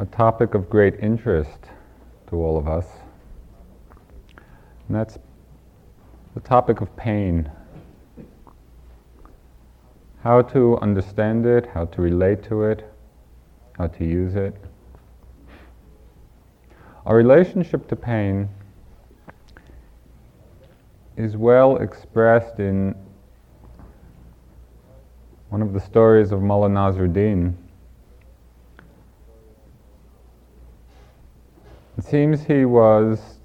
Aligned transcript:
a 0.00 0.06
topic 0.06 0.54
of 0.54 0.70
great 0.70 0.94
interest 1.00 1.58
to 2.28 2.36
all 2.36 2.56
of 2.56 2.68
us, 2.68 2.86
and 4.86 4.96
that's 4.96 5.18
the 6.34 6.40
topic 6.40 6.80
of 6.80 6.94
pain. 6.96 7.50
How 10.22 10.42
to 10.42 10.78
understand 10.78 11.46
it, 11.46 11.66
how 11.66 11.86
to 11.86 12.00
relate 12.00 12.44
to 12.44 12.64
it, 12.64 12.92
how 13.76 13.88
to 13.88 14.04
use 14.04 14.36
it. 14.36 14.54
Our 17.04 17.16
relationship 17.16 17.88
to 17.88 17.96
pain 17.96 18.48
is 21.16 21.36
well 21.36 21.78
expressed 21.78 22.60
in 22.60 22.94
one 25.48 25.62
of 25.62 25.72
the 25.72 25.80
stories 25.80 26.30
of 26.30 26.40
Mullah 26.40 26.68
Nasruddin. 26.68 27.54
It 31.98 32.04
seems 32.04 32.44
he 32.44 32.64
was 32.64 33.40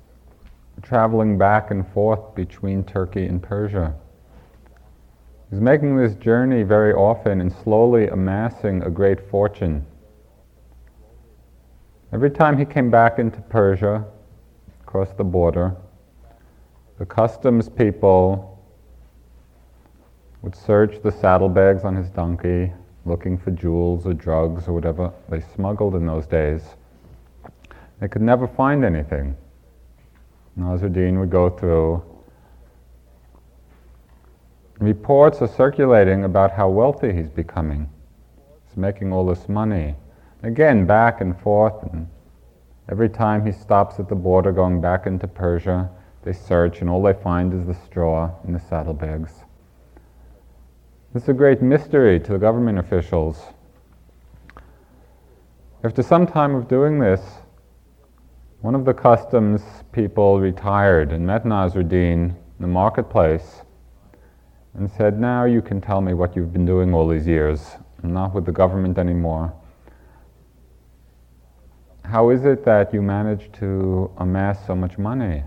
traveling 0.83 1.39
back 1.39 1.71
and 1.71 1.87
forth 1.87 2.35
between 2.35 2.83
Turkey 2.83 3.25
and 3.25 3.41
Persia. 3.41 3.95
He 5.49 5.55
was 5.55 5.59
making 5.59 5.97
this 5.97 6.13
journey 6.13 6.61
very 6.61 6.93
often 6.93 7.41
and 7.41 7.51
slowly 7.51 8.09
amassing 8.09 8.83
a 8.83 8.91
great 8.91 9.19
fortune. 9.19 9.83
Every 12.11 12.29
time 12.29 12.55
he 12.55 12.63
came 12.63 12.91
back 12.91 13.17
into 13.17 13.41
Persia, 13.41 14.05
across 14.83 15.11
the 15.13 15.23
border, 15.23 15.75
the 16.99 17.07
customs 17.07 17.69
people 17.69 18.63
would 20.43 20.55
search 20.55 21.01
the 21.01 21.11
saddlebags 21.11 21.83
on 21.83 21.95
his 21.95 22.11
donkey, 22.11 22.71
looking 23.03 23.35
for 23.35 23.49
jewels 23.49 24.05
or 24.05 24.13
drugs 24.13 24.67
or 24.67 24.73
whatever 24.73 25.11
they 25.27 25.41
smuggled 25.55 25.95
in 25.95 26.05
those 26.05 26.27
days. 26.27 26.61
They 28.03 28.09
could 28.09 28.21
never 28.21 28.49
find 28.49 28.83
anything. 28.83 29.37
Nasruddin 30.59 31.21
would 31.21 31.29
go 31.29 31.49
through. 31.49 32.03
Reports 34.79 35.41
are 35.41 35.47
circulating 35.47 36.25
about 36.25 36.51
how 36.51 36.67
wealthy 36.67 37.13
he's 37.13 37.29
becoming. 37.29 37.89
He's 38.67 38.75
making 38.75 39.13
all 39.13 39.25
this 39.25 39.47
money. 39.47 39.95
Again, 40.41 40.85
back 40.85 41.21
and 41.21 41.39
forth. 41.39 41.81
And 41.93 42.09
every 42.91 43.07
time 43.07 43.45
he 43.45 43.53
stops 43.53 44.01
at 44.01 44.09
the 44.09 44.15
border 44.15 44.51
going 44.51 44.81
back 44.81 45.07
into 45.07 45.25
Persia, 45.25 45.89
they 46.23 46.33
search, 46.33 46.81
and 46.81 46.89
all 46.89 47.01
they 47.01 47.13
find 47.13 47.53
is 47.53 47.65
the 47.65 47.85
straw 47.85 48.31
in 48.45 48.51
the 48.51 48.59
saddlebags. 48.59 49.45
This 51.13 51.23
is 51.23 51.29
a 51.29 51.33
great 51.33 51.61
mystery 51.61 52.19
to 52.19 52.33
the 52.33 52.37
government 52.37 52.79
officials. 52.79 53.43
After 55.85 56.03
some 56.03 56.27
time 56.27 56.53
of 56.53 56.67
doing 56.67 56.99
this, 56.99 57.21
one 58.63 58.75
of 58.75 58.85
the 58.85 58.93
customs 58.93 59.61
people 59.91 60.39
retired 60.39 61.11
and 61.11 61.27
met 61.27 61.43
Nasruddin 61.43 62.29
in 62.29 62.37
the 62.61 62.67
marketplace 62.67 63.61
and 64.73 64.89
said, 64.89 65.19
Now 65.19 65.43
you 65.43 65.61
can 65.61 65.81
tell 65.81 65.99
me 65.99 66.13
what 66.13 66.33
you've 66.33 66.53
been 66.53 66.65
doing 66.65 66.93
all 66.93 67.05
these 67.05 67.27
years. 67.27 67.75
I'm 68.01 68.13
not 68.13 68.33
with 68.33 68.45
the 68.45 68.53
government 68.53 68.97
anymore. 68.97 69.53
How 72.05 72.29
is 72.29 72.45
it 72.45 72.63
that 72.63 72.93
you 72.93 73.01
managed 73.01 73.51
to 73.55 74.09
amass 74.19 74.65
so 74.65 74.75
much 74.75 74.97
money? 74.97 75.43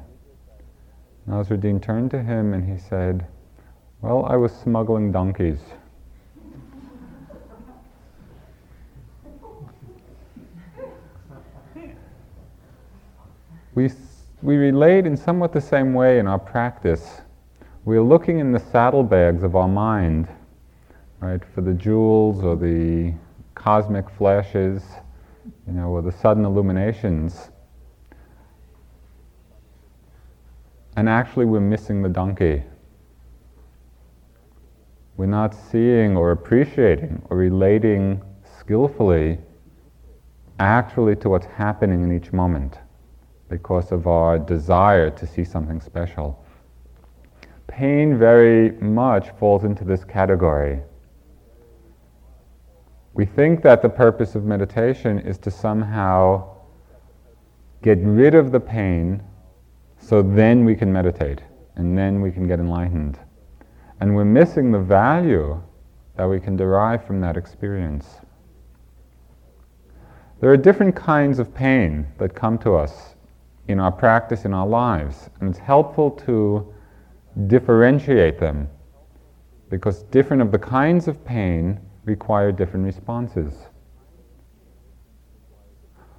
Nasruddin 1.27 1.81
turned 1.81 2.11
to 2.11 2.23
him 2.23 2.53
and 2.53 2.71
he 2.71 2.79
said, 2.79 3.27
Well, 4.03 4.27
I 4.27 4.37
was 4.37 4.53
smuggling 4.53 5.11
donkeys. 5.11 5.61
We, 13.77 13.91
we 14.41 14.57
relate 14.57 15.05
in 15.05 15.17
somewhat 15.19 15.53
the 15.53 15.61
same 15.61 15.93
way 15.93 16.19
in 16.19 16.27
our 16.27 16.39
practice. 16.39 17.21
We're 17.85 18.03
looking 18.03 18.39
in 18.39 18.51
the 18.51 18.59
saddlebags 18.59 19.43
of 19.43 19.55
our 19.55 19.69
mind, 19.69 20.29
right, 21.21 21.43
for 21.55 21.61
the 21.61 21.75
jewels 21.75 22.43
or 22.43 22.57
the 22.57 23.13
cosmic 23.55 24.09
flashes, 24.09 24.83
you 25.67 25.75
know, 25.75 25.89
or 25.91 26.01
the 26.01 26.11
sudden 26.11 26.47
illuminations. 26.47 27.51
And 30.97 31.07
actually, 31.07 31.45
we're 31.45 31.61
missing 31.61 32.01
the 32.01 32.09
donkey. 32.09 32.63
We're 35.19 35.27
not 35.27 35.55
seeing 35.55 36.17
or 36.17 36.31
appreciating 36.31 37.23
or 37.29 37.37
relating 37.37 38.23
skillfully 38.59 39.39
actually 40.59 41.17
to 41.17 41.29
what's 41.29 41.45
happening 41.45 42.03
in 42.03 42.17
each 42.17 42.33
moment 42.33 42.79
because 43.49 43.93
of 43.93 44.07
our 44.07 44.39
desire 44.39 45.11
to 45.11 45.27
see 45.27 45.45
something 45.45 45.81
special. 45.81 46.45
Pain 47.67 48.19
very 48.19 48.73
much 48.81 49.31
falls 49.39 49.65
into 49.65 49.85
this 49.85 50.05
category. 50.05 50.81
We 53.15 53.25
think 53.25 53.63
that 53.63 53.83
the 53.83 53.89
purpose 53.89 54.35
of 54.35 54.45
meditation 54.45 55.19
is 55.19 55.39
to 55.39 55.51
somehow 55.51 56.57
get 57.83 57.99
rid 57.99 58.35
of 58.35 58.53
the 58.53 58.61
pain 58.61 59.23
so 59.99 60.23
then 60.23 60.65
we 60.65 60.75
can 60.75 60.93
meditate 60.93 61.41
and 61.77 61.97
then 61.97 62.21
we 62.21 62.31
can 62.31 62.47
get 62.47 62.59
enlightened. 62.59 63.19
And 64.01 64.15
we're 64.15 64.25
missing 64.25 64.71
the 64.71 64.79
value 64.79 65.63
that 66.17 66.27
we 66.27 66.41
can 66.41 66.57
derive 66.57 67.05
from 67.05 67.21
that 67.21 67.37
experience. 67.37 68.17
There 70.41 70.51
are 70.51 70.57
different 70.57 70.95
kinds 70.95 71.39
of 71.39 71.55
pain 71.55 72.07
that 72.19 72.35
come 72.35 72.59
to 72.59 72.75
us 72.75 73.16
in 73.69 73.81
our 73.81 73.93
practice, 73.93 74.45
in 74.45 74.55
our 74.55 74.67
lives. 74.67 75.31
And 75.41 75.51
it's 75.51 75.59
helpful 75.59 76.11
to 76.27 76.73
differentiate 77.47 78.39
them 78.39 78.69
because 79.69 80.05
different 80.05 80.43
of 80.43 80.53
the 80.53 80.59
kinds 80.59 81.09
of 81.09 81.25
pain 81.25 81.81
require 82.05 82.53
different 82.53 82.87
responses. 82.87 83.55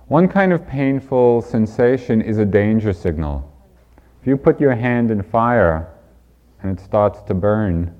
One 0.08 0.28
kind 0.28 0.54
of 0.54 0.68
painful 0.68 1.42
sensation 1.42 2.22
is 2.22 2.38
a 2.38 2.46
danger 2.46 2.94
signal. 2.94 3.52
If 4.22 4.28
you 4.28 4.38
put 4.38 4.60
your 4.60 4.76
hand 4.76 5.12
in 5.12 5.22
fire 5.22 5.94
and 6.62 6.78
it 6.78 6.84
starts 6.84 7.22
to 7.24 7.34
burn, 7.34 7.94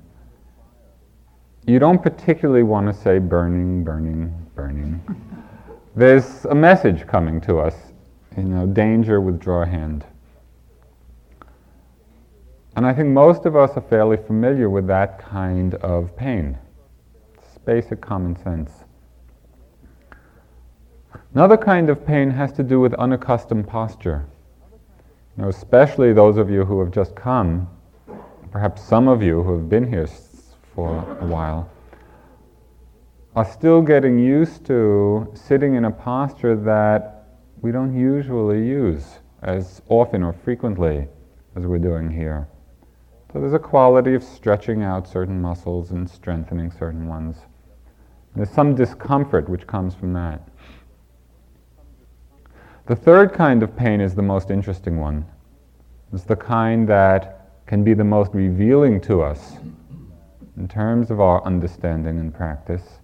you 1.66 1.78
don't 1.78 2.02
particularly 2.02 2.62
want 2.62 2.86
to 2.86 2.94
say 2.94 3.18
burning, 3.18 3.84
burning, 3.84 4.34
burning. 4.54 5.02
There's 5.96 6.46
a 6.46 6.54
message 6.54 7.06
coming 7.06 7.42
to 7.42 7.58
us 7.58 7.87
you 8.38 8.54
uh, 8.54 8.64
know, 8.64 8.66
danger, 8.66 9.20
withdraw 9.20 9.64
hand. 9.64 10.04
And 12.76 12.86
I 12.86 12.94
think 12.94 13.08
most 13.08 13.44
of 13.44 13.56
us 13.56 13.76
are 13.76 13.80
fairly 13.80 14.16
familiar 14.16 14.70
with 14.70 14.86
that 14.86 15.18
kind 15.18 15.74
of 15.76 16.14
pain. 16.16 16.56
It's 17.34 17.58
basic 17.58 18.00
common 18.00 18.40
sense. 18.42 18.70
Another 21.34 21.56
kind 21.56 21.90
of 21.90 22.06
pain 22.06 22.30
has 22.30 22.52
to 22.52 22.62
do 22.62 22.78
with 22.78 22.94
unaccustomed 22.94 23.66
posture. 23.66 24.26
You 25.36 25.42
know, 25.42 25.48
especially 25.48 26.12
those 26.12 26.36
of 26.36 26.50
you 26.50 26.64
who 26.64 26.78
have 26.80 26.92
just 26.92 27.16
come, 27.16 27.68
perhaps 28.52 28.82
some 28.82 29.08
of 29.08 29.22
you 29.22 29.42
who 29.42 29.56
have 29.56 29.68
been 29.68 29.88
here 29.88 30.08
for 30.74 30.98
a 31.20 31.26
while, 31.26 31.68
are 33.34 33.44
still 33.44 33.82
getting 33.82 34.18
used 34.18 34.64
to 34.66 35.30
sitting 35.34 35.74
in 35.74 35.84
a 35.84 35.90
posture 35.90 36.56
that 36.56 37.17
we 37.60 37.72
don't 37.72 37.96
usually 37.96 38.66
use 38.66 39.18
as 39.42 39.82
often 39.88 40.22
or 40.22 40.32
frequently 40.32 41.08
as 41.56 41.66
we're 41.66 41.78
doing 41.78 42.10
here. 42.10 42.48
So 43.32 43.40
there's 43.40 43.54
a 43.54 43.58
quality 43.58 44.14
of 44.14 44.22
stretching 44.22 44.82
out 44.82 45.08
certain 45.08 45.40
muscles 45.40 45.90
and 45.90 46.08
strengthening 46.08 46.70
certain 46.70 47.08
ones. 47.08 47.36
There's 48.34 48.50
some 48.50 48.74
discomfort 48.74 49.48
which 49.48 49.66
comes 49.66 49.94
from 49.94 50.12
that. 50.12 50.48
The 52.86 52.96
third 52.96 53.32
kind 53.32 53.62
of 53.62 53.76
pain 53.76 54.00
is 54.00 54.14
the 54.14 54.22
most 54.22 54.50
interesting 54.50 54.98
one. 54.98 55.26
It's 56.12 56.24
the 56.24 56.36
kind 56.36 56.88
that 56.88 57.66
can 57.66 57.84
be 57.84 57.92
the 57.92 58.04
most 58.04 58.32
revealing 58.32 59.00
to 59.02 59.20
us 59.20 59.58
in 60.56 60.68
terms 60.68 61.10
of 61.10 61.20
our 61.20 61.44
understanding 61.44 62.18
and 62.18 62.34
practice. 62.34 62.97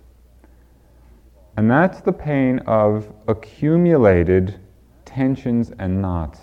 And 1.56 1.70
that's 1.70 2.00
the 2.00 2.12
pain 2.12 2.58
of 2.60 3.12
accumulated 3.28 4.58
tensions 5.04 5.72
and 5.78 6.02
knots. 6.02 6.40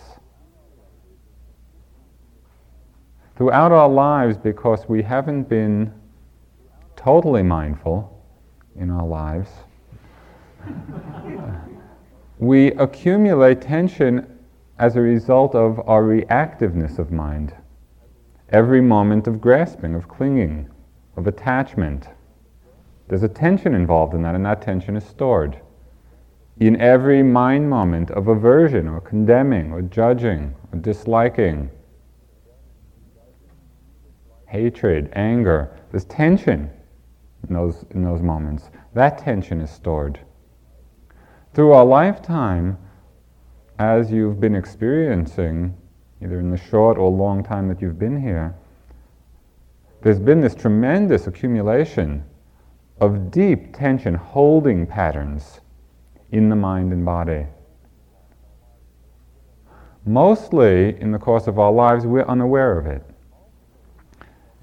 Throughout 3.36 3.72
our 3.72 3.90
lives, 3.90 4.38
because 4.38 4.88
we 4.88 5.02
haven't 5.02 5.50
been 5.50 5.94
totally 6.96 7.44
mindful 7.44 8.24
in 8.76 8.90
our 8.90 9.06
lives, 9.06 9.50
we 12.38 12.68
accumulate 12.74 13.62
tension 13.62 14.40
as 14.80 14.96
a 14.96 15.02
result 15.02 15.56
of 15.56 15.80
our 15.88 16.04
reactiveness 16.04 17.00
of 17.00 17.12
mind. 17.12 17.54
Every 18.50 18.82
moment 18.82 19.28
of 19.28 19.42
grasping, 19.42 19.96
of 19.96 20.08
clinging, 20.08 20.70
of 21.18 21.28
attachment. 21.28 22.08
There's 23.12 23.24
a 23.24 23.28
tension 23.28 23.76
involved 23.76 24.14
in 24.14 24.22
that, 24.22 24.36
and 24.36 24.46
that 24.46 24.62
tension 24.62 24.96
is 24.96 25.04
stored. 25.04 25.60
in 26.62 26.80
every 26.80 27.22
mind 27.22 27.70
moment 27.70 28.10
of 28.12 28.30
aversion 28.30 28.88
or 28.88 29.02
condemning 29.02 29.74
or 29.74 29.82
judging 29.82 30.56
or 30.72 30.80
disliking, 30.80 31.70
hatred, 34.48 35.10
anger, 35.12 35.78
there's 35.92 36.06
tension 36.06 36.70
in 37.50 37.54
those, 37.54 37.86
in 37.90 38.02
those 38.02 38.22
moments. 38.22 38.70
That 38.94 39.18
tension 39.18 39.60
is 39.60 39.70
stored. 39.70 40.18
Through 41.54 41.74
our 41.74 41.86
lifetime, 41.86 42.78
as 43.78 44.10
you've 44.10 44.40
been 44.40 44.56
experiencing, 44.56 45.76
either 46.24 46.40
in 46.40 46.50
the 46.50 46.58
short 46.58 46.98
or 46.98 47.10
long 47.10 47.44
time 47.44 47.68
that 47.68 47.82
you've 47.82 48.00
been 48.00 48.22
here, 48.22 48.56
there's 50.02 50.20
been 50.20 50.40
this 50.40 50.56
tremendous 50.56 51.28
accumulation 51.28 52.24
of 53.02 53.32
deep 53.32 53.76
tension 53.76 54.14
holding 54.14 54.86
patterns 54.86 55.60
in 56.32 56.50
the 56.50 56.56
mind 56.56 56.94
and 56.94 57.04
body. 57.04 57.48
Mostly 60.06 61.02
in 61.02 61.12
the 61.12 61.18
course 61.18 61.48
of 61.48 61.58
our 61.58 61.72
lives, 61.72 62.06
we're 62.06 62.26
unaware 62.26 62.78
of 62.78 62.86
it. 62.86 63.04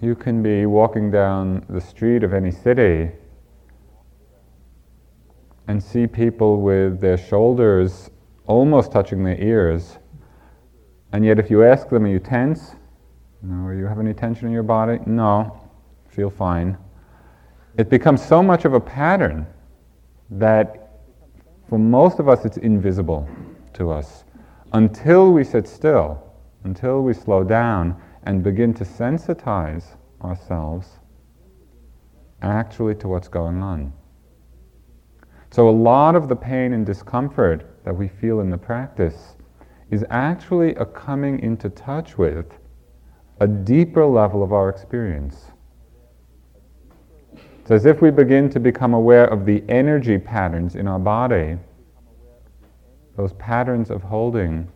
You 0.01 0.15
can 0.15 0.41
be 0.41 0.67
walking 0.67 1.11
down 1.11 1.67
the 1.69 1.81
street 1.81 2.23
of 2.23 2.33
any 2.33 2.53
city 2.53 3.11
and 5.67 5.83
see 5.83 6.07
people 6.07 6.61
with 6.61 7.01
their 7.01 7.19
shoulders 7.19 8.09
almost 8.47 8.93
touching 8.93 9.25
their 9.25 9.41
ears, 9.41 9.99
and 11.13 11.25
yet 11.25 11.41
if 11.41 11.51
you 11.51 11.65
ask 11.65 11.89
them, 11.89 12.05
Are 12.05 12.09
you 12.09 12.21
tense? 12.21 12.77
No, 13.43 13.71
you 13.71 13.87
have 13.87 13.99
any 13.99 14.15
tension 14.15 14.47
in 14.47 14.53
your 14.53 14.63
body? 14.63 15.01
No, 15.07 15.61
feel 16.09 16.31
fine. 16.31 16.79
It 17.79 17.89
becomes 17.89 18.25
so 18.25 18.43
much 18.43 18.65
of 18.65 18.75
a 18.75 18.81
pattern 18.81 19.47
that 20.31 20.91
for 21.69 21.79
most 21.79 22.19
of 22.19 22.29
us, 22.29 22.45
it's 22.45 22.57
invisible 22.57 23.29
to 23.75 23.91
us 23.91 24.25
until 24.73 25.33
we 25.33 25.45
sit 25.45 25.69
still, 25.69 26.21
until 26.65 27.03
we 27.03 27.15
slow 27.15 27.45
down 27.45 28.01
and 28.25 28.43
begin 28.43 28.75
to 28.75 28.85
sensitize 28.85 29.85
ourselves 30.25 30.99
actually 32.43 32.97
to 32.97 33.07
what's 33.07 33.29
going 33.29 33.63
on. 33.63 33.93
So, 35.51 35.69
a 35.69 35.71
lot 35.71 36.17
of 36.17 36.29
the 36.29 36.37
pain 36.37 36.73
and 36.73 36.85
discomfort 36.85 37.85
that 37.85 37.95
we 37.95 38.09
feel 38.09 38.41
in 38.41 38.51
the 38.51 38.59
practice 38.59 39.37
is 39.91 40.05
actually 40.11 40.75
a 40.75 40.85
coming 40.85 41.39
into 41.41 41.71
touch 41.71 42.19
with 42.19 42.59
a 43.41 43.47
deeper 43.47 44.05
level 44.05 44.43
of 44.43 44.53
our 44.53 44.69
experience. 44.69 45.48
It's 47.69 47.85
as 47.85 47.85
if 47.85 48.01
we 48.01 48.11
begin 48.11 48.49
to 48.49 48.61
become 48.61 48.95
aware 48.95 49.27
of 49.27 49.45
the 49.45 49.63
energy 49.69 50.17
patterns 50.17 50.75
in 50.75 50.89
our 50.89 50.99
body, 50.99 51.59
those 53.15 53.35
patterns 53.35 53.91
of 53.91 54.03
holding. 54.03 54.73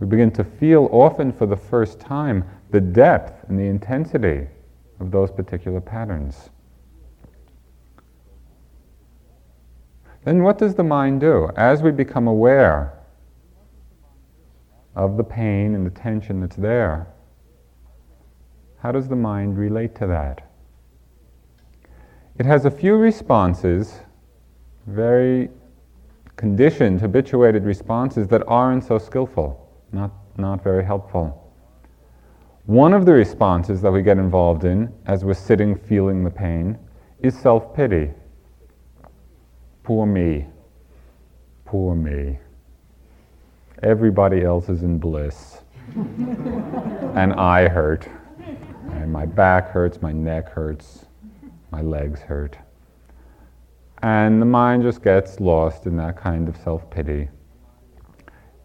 We 0.00 0.06
begin 0.06 0.30
to 0.32 0.44
feel, 0.44 0.90
often 0.92 1.32
for 1.32 1.46
the 1.46 1.56
first 1.56 1.98
time, 1.98 2.44
the 2.68 2.78
depth 2.78 3.48
and 3.48 3.58
the 3.58 3.68
intensity 3.68 4.46
of 5.00 5.10
those 5.10 5.30
particular 5.30 5.80
patterns. 5.80 6.50
Then 10.24 10.42
what 10.42 10.58
does 10.58 10.74
the 10.74 10.84
mind 10.84 11.22
do? 11.22 11.48
As 11.56 11.80
we 11.80 11.90
become 11.90 12.28
aware 12.28 12.98
of 14.94 15.16
the 15.16 15.24
pain 15.24 15.74
and 15.74 15.86
the 15.86 15.90
tension 15.90 16.38
that's 16.42 16.56
there, 16.56 17.06
how 18.80 18.92
does 18.92 19.08
the 19.08 19.16
mind 19.16 19.58
relate 19.58 19.94
to 19.96 20.06
that? 20.06 20.48
It 22.38 22.46
has 22.46 22.64
a 22.64 22.70
few 22.70 22.94
responses, 22.94 24.00
very 24.86 25.50
conditioned, 26.36 27.00
habituated 27.00 27.64
responses 27.64 28.28
that 28.28 28.42
aren't 28.46 28.84
so 28.84 28.98
skillful, 28.98 29.68
not, 29.90 30.12
not 30.36 30.62
very 30.62 30.84
helpful. 30.84 31.52
One 32.66 32.94
of 32.94 33.06
the 33.06 33.12
responses 33.12 33.82
that 33.82 33.90
we 33.90 34.02
get 34.02 34.18
involved 34.18 34.64
in 34.64 34.92
as 35.06 35.24
we're 35.24 35.34
sitting 35.34 35.74
feeling 35.74 36.22
the 36.22 36.30
pain 36.30 36.78
is 37.20 37.36
self 37.36 37.74
pity. 37.74 38.10
Poor 39.82 40.06
me. 40.06 40.46
Poor 41.64 41.94
me. 41.96 42.38
Everybody 43.82 44.44
else 44.44 44.68
is 44.68 44.82
in 44.82 44.98
bliss. 44.98 45.62
and 45.96 47.32
I 47.32 47.68
hurt. 47.68 48.06
And 48.88 49.12
my 49.12 49.26
back 49.26 49.70
hurts, 49.70 50.00
my 50.02 50.12
neck 50.12 50.48
hurts, 50.48 51.06
my 51.70 51.82
legs 51.82 52.20
hurt. 52.20 52.56
And 54.02 54.40
the 54.40 54.46
mind 54.46 54.82
just 54.82 55.02
gets 55.02 55.40
lost 55.40 55.86
in 55.86 55.96
that 55.96 56.16
kind 56.16 56.48
of 56.48 56.56
self 56.56 56.88
pity. 56.90 57.28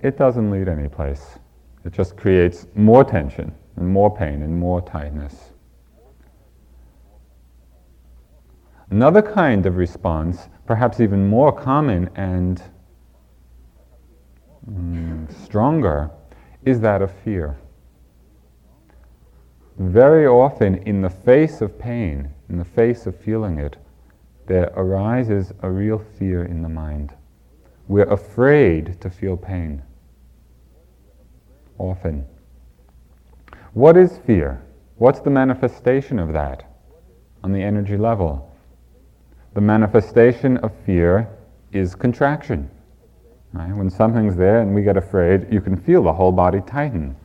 It 0.02 0.18
doesn't 0.18 0.52
lead 0.52 0.68
anyplace. 0.68 1.40
It 1.86 1.94
just 1.94 2.16
creates 2.18 2.68
more 2.75 3.04
tension 3.04 3.54
and 3.75 3.88
more 3.88 4.16
pain 4.16 4.42
and 4.42 4.58
more 4.58 4.81
tightness. 4.81 5.52
Another 8.90 9.22
kind 9.22 9.66
of 9.66 9.78
response, 9.78 10.50
perhaps 10.68 11.00
even 11.00 11.28
more 11.28 11.52
common 11.52 12.10
and 12.16 12.62
mm, 14.70 15.44
stronger, 15.44 16.12
is 16.64 16.80
that 16.81 17.02
of 17.02 17.12
fear 17.12 17.58
very 19.78 20.28
often 20.28 20.75
in 20.84 21.02
the 21.02 21.10
face 21.10 21.62
of 21.62 21.80
pain, 21.80 22.30
in 22.50 22.58
the 22.58 22.66
face 22.66 23.06
of 23.08 23.20
feeling 23.20 23.58
it, 23.58 23.78
there 24.46 24.72
arises 24.75 25.52
a 25.62 25.70
real 25.70 26.04
fear 26.20 26.44
in 26.46 26.62
the 26.62 26.70
mind. 26.70 27.14
We're 27.88 28.12
afraid 28.12 29.00
to 29.02 29.10
feel 29.10 29.38
pain. 29.38 29.81
Often. 31.78 32.25
What 33.74 33.98
is 33.98 34.20
fear? 34.20 34.64
What's 34.98 35.22
the 35.22 35.31
manifestation 35.31 36.20
of 36.20 36.34
that 36.34 36.64
on 37.44 37.52
the 37.52 37.64
energy 37.64 37.98
level? 37.98 38.56
The 39.54 39.62
manifestation 39.62 40.58
of 40.58 40.72
fear 40.86 41.30
is 41.72 41.96
contraction. 41.96 42.70
Right? 43.54 43.75
When 43.75 43.90
something's 43.90 44.36
there 44.36 44.62
and 44.62 44.74
we 44.74 44.84
get 44.84 44.98
afraid, 44.98 45.52
you 45.52 45.62
can 45.62 45.78
feel 45.78 46.04
the 46.04 46.14
whole 46.14 46.31
body 46.31 46.62
tighten. 46.66 47.16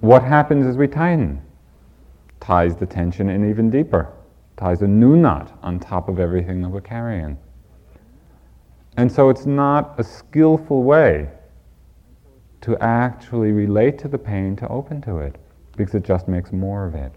What 0.00 0.22
happens 0.22 0.66
as 0.66 0.76
we 0.76 0.86
tighten? 0.86 1.42
Ties 2.40 2.76
the 2.76 2.86
tension 2.86 3.28
in 3.28 3.48
even 3.48 3.70
deeper, 3.70 4.12
ties 4.56 4.82
a 4.82 4.88
new 4.88 5.16
knot 5.16 5.58
on 5.62 5.78
top 5.78 6.08
of 6.08 6.18
everything 6.18 6.62
that 6.62 6.68
we're 6.68 6.80
carrying. 6.80 7.38
And 8.96 9.10
so 9.10 9.28
it's 9.28 9.46
not 9.46 9.94
a 9.98 10.04
skillful 10.04 10.82
way 10.82 11.28
to 12.62 12.76
actually 12.78 13.52
relate 13.52 13.98
to 13.98 14.08
the 14.08 14.18
pain, 14.18 14.56
to 14.56 14.68
open 14.68 15.00
to 15.02 15.18
it, 15.18 15.36
because 15.76 15.94
it 15.94 16.04
just 16.04 16.28
makes 16.28 16.52
more 16.52 16.86
of 16.86 16.94
it. 16.94 17.12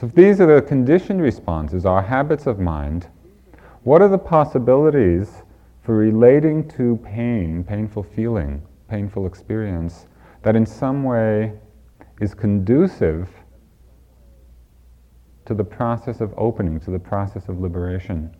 So 0.00 0.06
if 0.06 0.14
these 0.14 0.40
are 0.40 0.52
the 0.52 0.62
conditioned 0.62 1.22
responses, 1.22 1.84
our 1.86 2.02
habits 2.02 2.46
of 2.46 2.58
mind, 2.58 3.08
what 3.82 4.02
are 4.02 4.08
the 4.08 4.18
possibilities 4.18 5.42
for 5.82 5.96
relating 5.96 6.68
to 6.70 6.96
pain, 7.04 7.64
painful 7.64 8.04
feeling, 8.04 8.62
painful 8.88 9.26
experience, 9.26 10.06
that 10.42 10.56
in 10.56 10.66
some 10.66 11.04
way 11.04 11.52
is 12.20 12.34
conducive 12.34 13.28
to 15.44 15.54
the 15.54 15.64
process 15.64 16.20
of 16.20 16.32
opening, 16.36 16.78
to 16.80 16.90
the 16.90 16.98
process 16.98 17.48
of 17.48 17.60
liberation. 17.60 18.34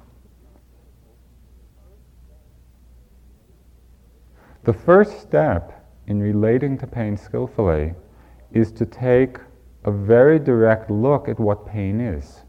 The 4.64 4.72
first 4.72 5.20
step 5.20 5.84
in 6.06 6.20
relating 6.20 6.78
to 6.78 6.86
pain 6.86 7.16
skillfully 7.16 7.94
is 8.52 8.70
to 8.72 8.86
take 8.86 9.38
a 9.84 9.90
very 9.90 10.38
direct 10.38 10.90
look 10.90 11.28
at 11.28 11.40
what 11.40 11.66
pain 11.66 12.00
is. 12.00 12.42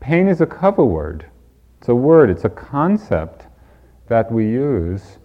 Pain 0.00 0.26
is 0.26 0.40
a 0.40 0.46
cover 0.46 0.84
word. 0.84 1.26
It's 1.78 1.88
a 1.88 1.94
word, 1.94 2.30
it's 2.30 2.44
a 2.44 2.50
concept 2.50 3.46
that 4.08 4.30
we 4.30 4.44
use 4.44 5.18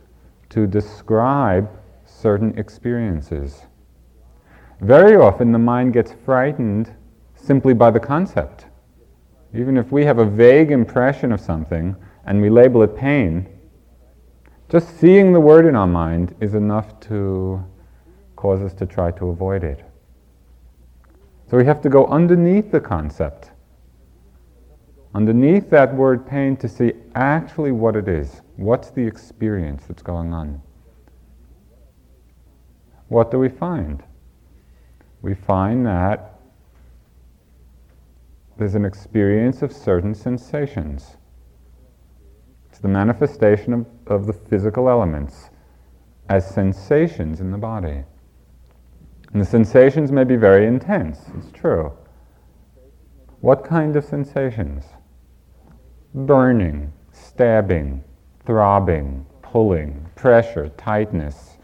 to 0.50 0.68
describe 0.68 1.70
certain 2.18 2.58
experiences. 2.58 3.62
Very 4.82 5.16
often 5.16 5.52
the 5.52 5.60
mind 5.60 5.94
gets 5.94 6.14
frightened 6.26 6.92
simply 7.36 7.76
by 7.76 7.92
the 7.92 8.00
concept. 8.00 8.66
Even 9.54 9.78
if 9.78 9.92
we 9.92 10.04
have 10.04 10.18
a 10.18 10.26
vague 10.26 10.72
impression 10.72 11.32
of 11.32 11.40
something 11.40 11.96
and 12.26 12.42
we 12.42 12.50
label 12.50 12.82
it 12.82 12.96
pain, 12.96 13.48
just 14.68 15.00
seeing 15.00 15.32
the 15.32 15.40
word 15.40 15.66
in 15.66 15.76
our 15.76 15.88
mind 15.88 16.36
is 16.42 16.56
enough 16.56 17.00
to 17.02 17.64
cause 18.36 18.62
us 18.62 18.74
to 18.74 18.86
try 18.86 19.12
to 19.12 19.30
avoid 19.30 19.64
it. 19.64 19.86
So 21.50 21.56
we 21.56 21.66
have 21.66 21.82
to 21.82 21.90
go 21.90 22.08
underneath 22.08 22.72
the 22.72 22.82
concept, 22.82 23.52
underneath 25.14 25.70
that 25.70 25.94
word 25.94 26.28
pain 26.28 26.58
to 26.58 26.68
see 26.68 26.94
actually 27.14 27.72
what 27.72 27.96
it 27.96 28.08
is. 28.08 28.42
What's 28.56 28.90
the 28.90 29.06
experience 29.06 29.86
that's 29.88 30.04
going 30.04 30.34
on? 30.34 30.62
What 33.08 33.32
do 33.32 33.40
we 33.40 33.50
find? 33.50 34.04
We 35.22 35.34
find 35.34 35.86
that 35.86 36.40
there's 38.58 38.76
an 38.76 38.86
experience 38.86 39.62
of 39.62 39.72
certain 39.72 40.16
sensations. 40.16 41.18
It's 42.70 42.80
the 42.80 42.88
manifestation 42.88 43.74
of, 43.74 43.86
of 44.08 44.26
the 44.28 44.34
physical 44.34 44.90
elements 44.90 45.50
as 46.30 46.48
sensations 46.50 47.40
in 47.40 47.52
the 47.52 47.58
body. 47.58 48.04
And 49.32 49.42
the 49.42 49.46
sensations 49.46 50.12
may 50.12 50.24
be 50.24 50.36
very 50.36 50.66
intense, 50.66 51.20
it's 51.38 51.52
true. 51.52 51.92
What 53.42 53.64
kind 53.64 53.96
of 53.96 54.04
sensations? 54.04 54.86
Burning, 56.14 56.92
stabbing, 57.12 58.04
throbbing, 58.46 59.26
pulling, 59.42 60.10
pressure, 60.16 60.70
tightness. 60.70 61.57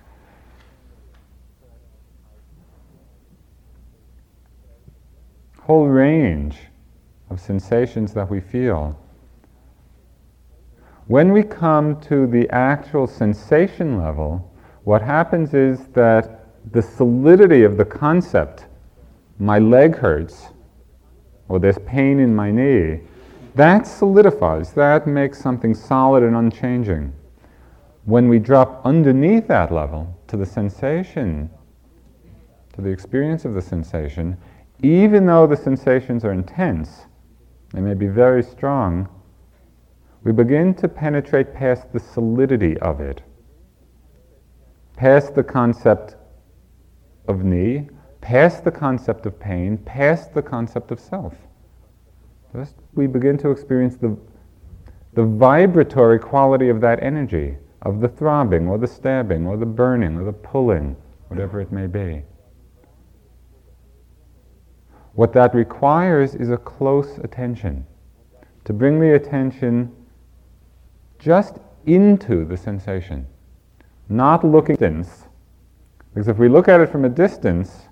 Whole 5.64 5.88
range 5.88 6.58
of 7.30 7.40
sensations 7.40 8.14
that 8.14 8.30
we 8.30 8.42
feel. 8.42 9.00
When 11.08 11.32
we 11.32 11.42
come 11.42 12.02
to 12.02 12.28
the 12.28 12.50
actual 12.50 13.08
sensation 13.08 13.98
level, 13.98 14.52
what 14.84 15.02
happens 15.02 15.54
is 15.54 15.88
that 15.94 16.48
the 16.74 16.82
solidity 16.82 17.64
of 17.64 17.78
the 17.78 17.86
concept, 17.86 18.66
my 19.40 19.58
leg 19.58 19.96
hurts, 19.96 20.48
or 21.48 21.60
there's 21.60 21.80
pain 21.86 22.20
in 22.20 22.36
my 22.36 22.52
knee, 22.52 23.00
that 23.56 23.88
solidifies, 23.88 24.74
that 24.74 25.08
makes 25.08 25.40
something 25.40 25.74
solid 25.74 26.24
and 26.24 26.36
unchanging. 26.36 27.14
When 28.04 28.28
we 28.28 28.38
drop 28.38 28.82
underneath 28.84 29.48
that 29.48 29.72
level 29.72 30.14
to 30.28 30.36
the 30.36 30.46
sensation, 30.46 31.50
to 32.74 32.82
the 32.82 32.90
experience 32.90 33.46
of 33.46 33.54
the 33.54 33.62
sensation, 33.62 34.36
even 34.84 35.26
though 35.26 35.48
the 35.48 35.56
sensations 35.56 36.26
are 36.26 36.34
intense, 36.34 37.06
they 37.74 37.82
may 37.82 37.94
be 37.94 38.08
very 38.08 38.44
strong, 38.44 39.08
we 40.24 40.32
begin 40.32 40.74
to 40.76 40.88
penetrate 40.88 41.54
past 41.54 41.92
the 41.94 42.00
solidity 42.00 42.78
of 42.80 43.00
it, 43.00 43.22
past 44.98 45.36
the 45.36 45.44
concept 45.44 46.18
of 47.28 47.44
knee, 47.44 47.88
past 48.20 48.64
the 48.64 48.72
concept 48.72 49.26
of 49.26 49.40
pain, 49.40 49.78
past 49.78 50.34
the 50.34 50.42
concept 50.42 50.92
of 50.92 51.00
self. 51.00 51.36
Just 52.54 52.76
we 52.94 53.08
begin 53.08 53.38
to 53.40 53.52
experience 53.52 53.96
the, 53.96 54.18
the 55.14 55.24
vibratory 55.24 56.20
quality 56.20 56.70
of 56.70 56.82
that 56.82 57.02
energy, 57.02 57.58
of 57.82 58.02
the 58.02 58.08
throbbing, 58.08 58.68
or 58.68 58.78
the 58.78 58.88
stabbing, 58.88 59.48
or 59.48 59.58
the 59.58 59.66
burning, 59.66 60.18
or 60.18 60.24
the 60.26 60.34
pulling, 60.34 60.96
whatever 61.28 61.60
it 61.60 61.72
may 61.72 61.88
be. 61.88 62.24
What 65.14 65.34
that 65.34 65.54
requires 65.54 66.34
is 66.34 66.50
a 66.50 66.58
close 66.58 67.20
attention, 67.20 67.86
to 68.66 68.74
bring 68.74 69.00
the 69.00 69.14
attention 69.14 69.92
just 71.20 71.60
into 71.86 72.46
the 72.46 72.58
sensation, 72.58 73.28
not 74.10 74.44
looking 74.44 74.76
distance. 74.76 75.26
Because 76.14 76.28
if 76.28 76.38
we 76.38 76.50
look 76.50 76.68
at 76.68 76.80
it 76.80 76.90
from 76.90 77.06
a 77.06 77.10
distance, 77.10 77.90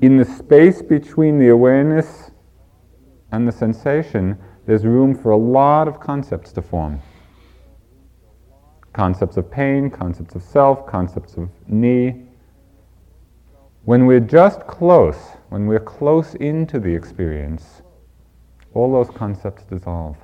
in 0.00 0.16
the 0.16 0.24
space 0.24 0.80
between 0.80 1.38
the 1.38 1.48
awareness 1.48 2.30
and 3.32 3.46
the 3.46 3.52
sensation, 3.52 4.38
there's 4.66 4.84
room 4.84 5.14
for 5.14 5.30
a 5.30 5.36
lot 5.36 5.88
of 5.88 5.98
concepts 5.98 6.52
to 6.52 6.62
form. 6.62 7.00
Concepts 8.92 9.36
of 9.36 9.50
pain, 9.50 9.90
concepts 9.90 10.34
of 10.34 10.42
self, 10.42 10.86
concepts 10.86 11.36
of 11.36 11.48
knee. 11.66 12.27
When 13.88 14.04
we're 14.04 14.20
just 14.20 14.66
close, 14.66 15.16
when 15.48 15.66
we're 15.66 15.80
close 15.80 16.34
into 16.34 16.78
the 16.78 16.94
experience, 16.94 17.80
all 18.74 18.92
those 18.92 19.08
concepts 19.08 19.64
dissolve. 19.64 20.18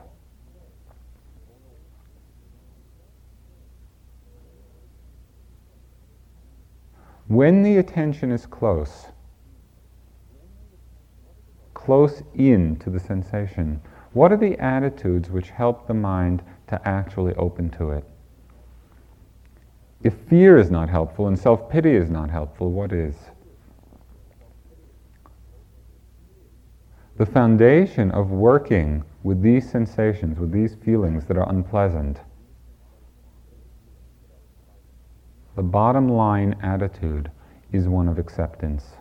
When 7.26 7.62
the 7.62 7.78
attention 7.78 8.30
is 8.32 8.44
close, 8.44 9.06
close 11.72 12.22
in 12.34 12.76
to 12.80 12.90
the 12.90 13.00
sensation, 13.00 13.80
what 14.12 14.30
are 14.30 14.36
the 14.36 14.58
attitudes 14.58 15.30
which 15.30 15.48
help 15.48 15.86
the 15.86 15.94
mind 15.94 16.42
to 16.66 16.86
actually 16.86 17.34
open 17.36 17.70
to 17.78 17.92
it? 17.92 18.04
If 20.02 20.12
fear 20.28 20.58
is 20.58 20.70
not 20.70 20.90
helpful 20.90 21.28
and 21.28 21.38
self 21.38 21.70
pity 21.70 21.96
is 21.96 22.10
not 22.10 22.28
helpful, 22.28 22.70
what 22.70 22.92
is? 22.92 23.16
The 27.16 27.26
foundation 27.26 28.10
of 28.10 28.30
working 28.30 29.04
with 29.22 29.40
these 29.42 29.70
sensations, 29.70 30.38
with 30.38 30.50
these 30.50 30.74
feelings 30.74 31.26
that 31.26 31.36
are 31.36 31.48
unpleasant, 31.48 32.20
The 35.56 35.62
bottom 35.62 36.08
line 36.08 36.56
attitude 36.62 37.30
is 37.70 37.86
one 37.86 38.08
of 38.08 38.18
acceptance. 38.18 38.96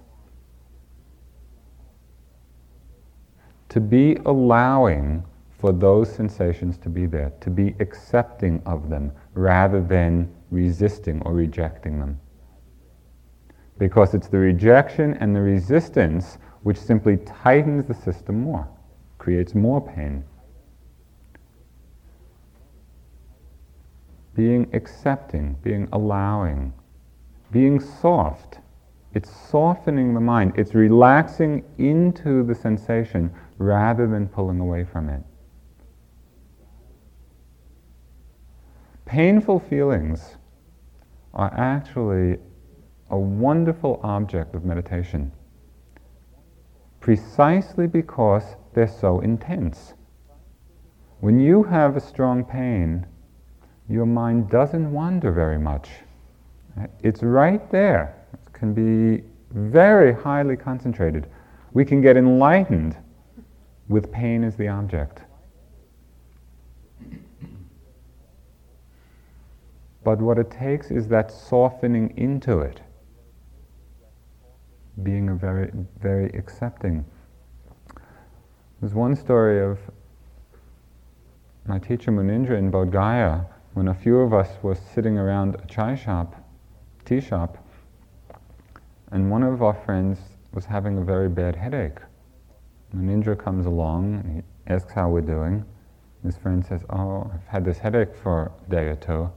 To 3.70 3.79
be 3.79 4.17
allowing 4.25 5.24
for 5.58 5.72
those 5.72 6.13
sensations 6.13 6.77
to 6.79 6.89
be 6.89 7.08
there, 7.08 7.32
to 7.41 7.50
be 7.50 7.75
accepting 7.79 8.62
of 8.65 8.89
them 8.89 9.12
rather 9.34 9.82
than 9.82 10.32
resisting 10.51 11.22
or 11.24 11.34
rejecting 11.34 12.00
them. 12.00 12.20
Because 13.79 14.13
it's 14.13 14.27
the 14.27 14.38
rejection 14.38 15.15
and 15.15 15.36
the 15.36 15.41
resistance 15.41 16.38
which 16.63 16.77
simply 16.77 17.17
tightens 17.17 17.86
the 17.86 17.93
system 17.93 18.41
more, 18.41 18.67
creates 19.17 19.53
more 19.53 19.79
pain. 19.79 20.24
being 24.36 24.70
accepting, 24.74 25.55
being 25.63 25.88
allowing, 25.91 26.74
being 27.51 27.79
soft. 27.79 28.60
It's 29.13 29.29
softening 29.29 30.13
the 30.13 30.20
mind. 30.20 30.53
It's 30.55 30.74
relaxing 30.74 31.63
into 31.77 32.43
the 32.43 32.55
sensation 32.55 33.32
rather 33.60 34.08
than 34.08 34.27
pulling 34.27 34.60
away 34.60 34.86
from 34.86 35.10
it. 35.10 35.22
Painful 39.05 39.60
feelings 39.60 40.38
are 41.36 41.53
actually 41.55 42.39
a 43.12 43.17
wonderful 43.17 44.00
object 44.01 44.55
of 44.55 44.65
meditation 44.65 45.32
precisely 47.03 47.86
because 47.86 48.55
they're 48.74 48.88
so 48.88 49.19
intense. 49.19 49.93
When 51.19 51.38
you 51.38 51.63
have 51.63 51.98
a 51.98 52.00
strong 52.00 52.45
pain, 52.45 53.05
your 53.89 54.05
mind 54.05 54.50
doesn't 54.50 54.89
wander 54.89 55.33
very 55.33 55.60
much. 55.60 55.89
It's 57.01 57.22
right 57.22 57.69
there. 57.72 58.15
It 58.31 58.53
can 58.53 58.74
be 58.74 59.25
very 59.51 60.13
highly 60.13 60.55
concentrated. 60.55 61.27
We 61.74 61.83
can 61.83 62.00
get 62.00 62.15
enlightened 62.15 62.95
with 63.89 64.10
pain 64.10 64.45
as 64.45 64.55
the 64.55 64.69
object. 64.69 65.24
But 70.05 70.19
what 70.19 70.38
it 70.38 70.50
takes 70.50 70.89
is 70.89 71.10
that 71.10 71.33
softening 71.33 72.13
into 72.15 72.60
it, 72.60 72.79
being 75.01 75.29
a 75.29 75.33
very, 75.33 75.71
very 76.00 76.29
accepting. 76.38 77.03
There's 78.79 78.93
one 78.93 79.15
story 79.15 79.62
of 79.63 79.79
my 81.65 81.79
teacher 81.79 82.12
Munindra 82.12 82.57
in 82.57 82.71
Bodh 82.71 82.91
Gaya 82.91 83.45
when 83.73 83.88
a 83.88 83.93
few 83.93 84.19
of 84.19 84.33
us 84.33 84.50
were 84.62 84.75
sitting 84.75 85.17
around 85.17 85.55
a 85.55 85.65
chai 85.65 85.95
shop, 85.95 86.35
tea 87.05 87.21
shop, 87.21 87.57
and 89.12 89.31
one 89.31 89.43
of 89.43 89.63
our 89.63 89.73
friends 89.73 90.19
was 90.53 90.65
having 90.65 90.97
a 90.97 91.01
very 91.01 91.29
bad 91.29 91.55
headache. 91.55 92.00
Munindra 92.95 93.38
comes 93.38 93.65
along 93.65 94.15
and 94.15 94.35
he 94.35 94.73
asks 94.73 94.93
how 94.93 95.09
we're 95.09 95.21
doing. 95.21 95.65
His 96.23 96.38
friend 96.38 96.65
says, 96.65 96.81
Oh, 96.89 97.29
I've 97.33 97.47
had 97.47 97.65
this 97.65 97.79
headache 97.79 98.15
for 98.15 98.51
a 98.65 98.69
day 98.69 98.88
or 98.88 98.95
two. 98.95 99.31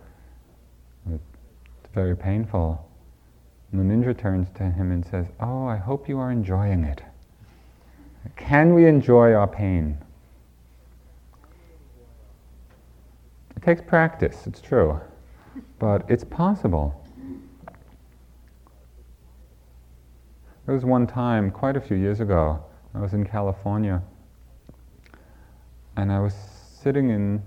It's 1.12 1.92
very 1.94 2.16
painful. 2.16 2.86
Munindra 3.75 4.16
turns 4.16 4.49
to 4.56 4.70
him 4.70 4.90
and 4.92 5.04
says, 5.04 5.26
Oh, 5.40 5.66
I 5.66 5.76
hope 5.76 6.08
you 6.08 6.18
are 6.18 6.30
enjoying 6.30 6.85
it. 6.85 7.02
Can 8.37 8.75
we 8.75 8.87
enjoy 8.87 9.32
our 9.32 9.46
pain? 9.46 9.99
It 13.56 13.62
takes 13.62 13.80
practice, 13.80 14.46
it's 14.46 14.61
true, 14.61 15.00
but 15.78 16.08
it's 16.08 16.25
possible. 16.25 17.02
There 20.66 20.75
was 20.75 20.85
one 20.85 21.06
time, 21.06 21.50
quite 21.50 21.76
a 21.76 21.80
few 21.80 21.96
years 21.96 22.20
ago, 22.20 22.64
I 22.94 23.00
was 23.00 23.14
in 23.14 23.25
California, 23.25 24.02
and 25.96 26.11
I 26.11 26.18
was 26.18 26.35
sitting 26.35 27.11
in 27.11 27.42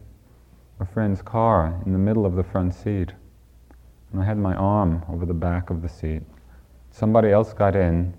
a 0.80 0.86
friend's 0.86 1.22
car 1.22 1.82
in 1.86 1.92
the 1.92 2.00
middle 2.00 2.26
of 2.26 2.36
the 2.36 2.44
front 2.44 2.74
seat, 2.74 3.12
and 4.12 4.22
I 4.22 4.26
had 4.26 4.38
my 4.38 4.56
arm 4.56 5.04
over 5.10 5.26
the 5.26 5.34
back 5.34 5.70
of 5.70 5.82
the 5.82 5.90
seat. 5.90 6.24
Somebody 6.92 7.32
else 7.32 7.54
got 7.54 7.76
in 7.76 8.14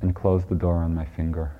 and 0.00 0.14
closed 0.14 0.48
the 0.48 0.54
door 0.54 0.76
on 0.76 0.94
my 0.94 1.04
finger. 1.04 1.52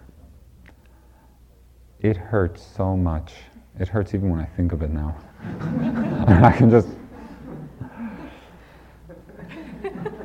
it 2.01 2.17
hurts 2.17 2.63
so 2.77 2.97
much. 2.97 3.35
It 3.79 3.89
hurts 3.89 4.15
even 4.15 4.31
when 4.31 4.41
I 4.41 4.45
think 4.45 4.73
of 4.73 4.83
it 4.83 4.91
now. 4.91 5.17
I 6.29 6.53
can 6.57 6.71
just. 6.71 6.89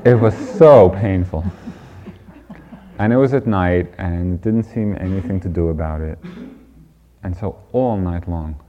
It 0.03 0.15
was 0.15 0.35
so 0.57 0.89
painful. 0.89 1.43
And 2.99 3.13
it 3.13 3.17
was 3.17 3.33
at 3.33 3.45
night, 3.45 3.93
and 3.97 4.35
it 4.35 4.41
didn't 4.41 4.63
seem 4.63 4.95
anything 4.99 5.39
to 5.41 5.49
do 5.49 5.69
about 5.69 6.01
it. 6.01 6.17
And 7.23 7.35
so 7.35 7.59
all 7.73 7.97
night 7.97 8.27
long, 8.27 8.59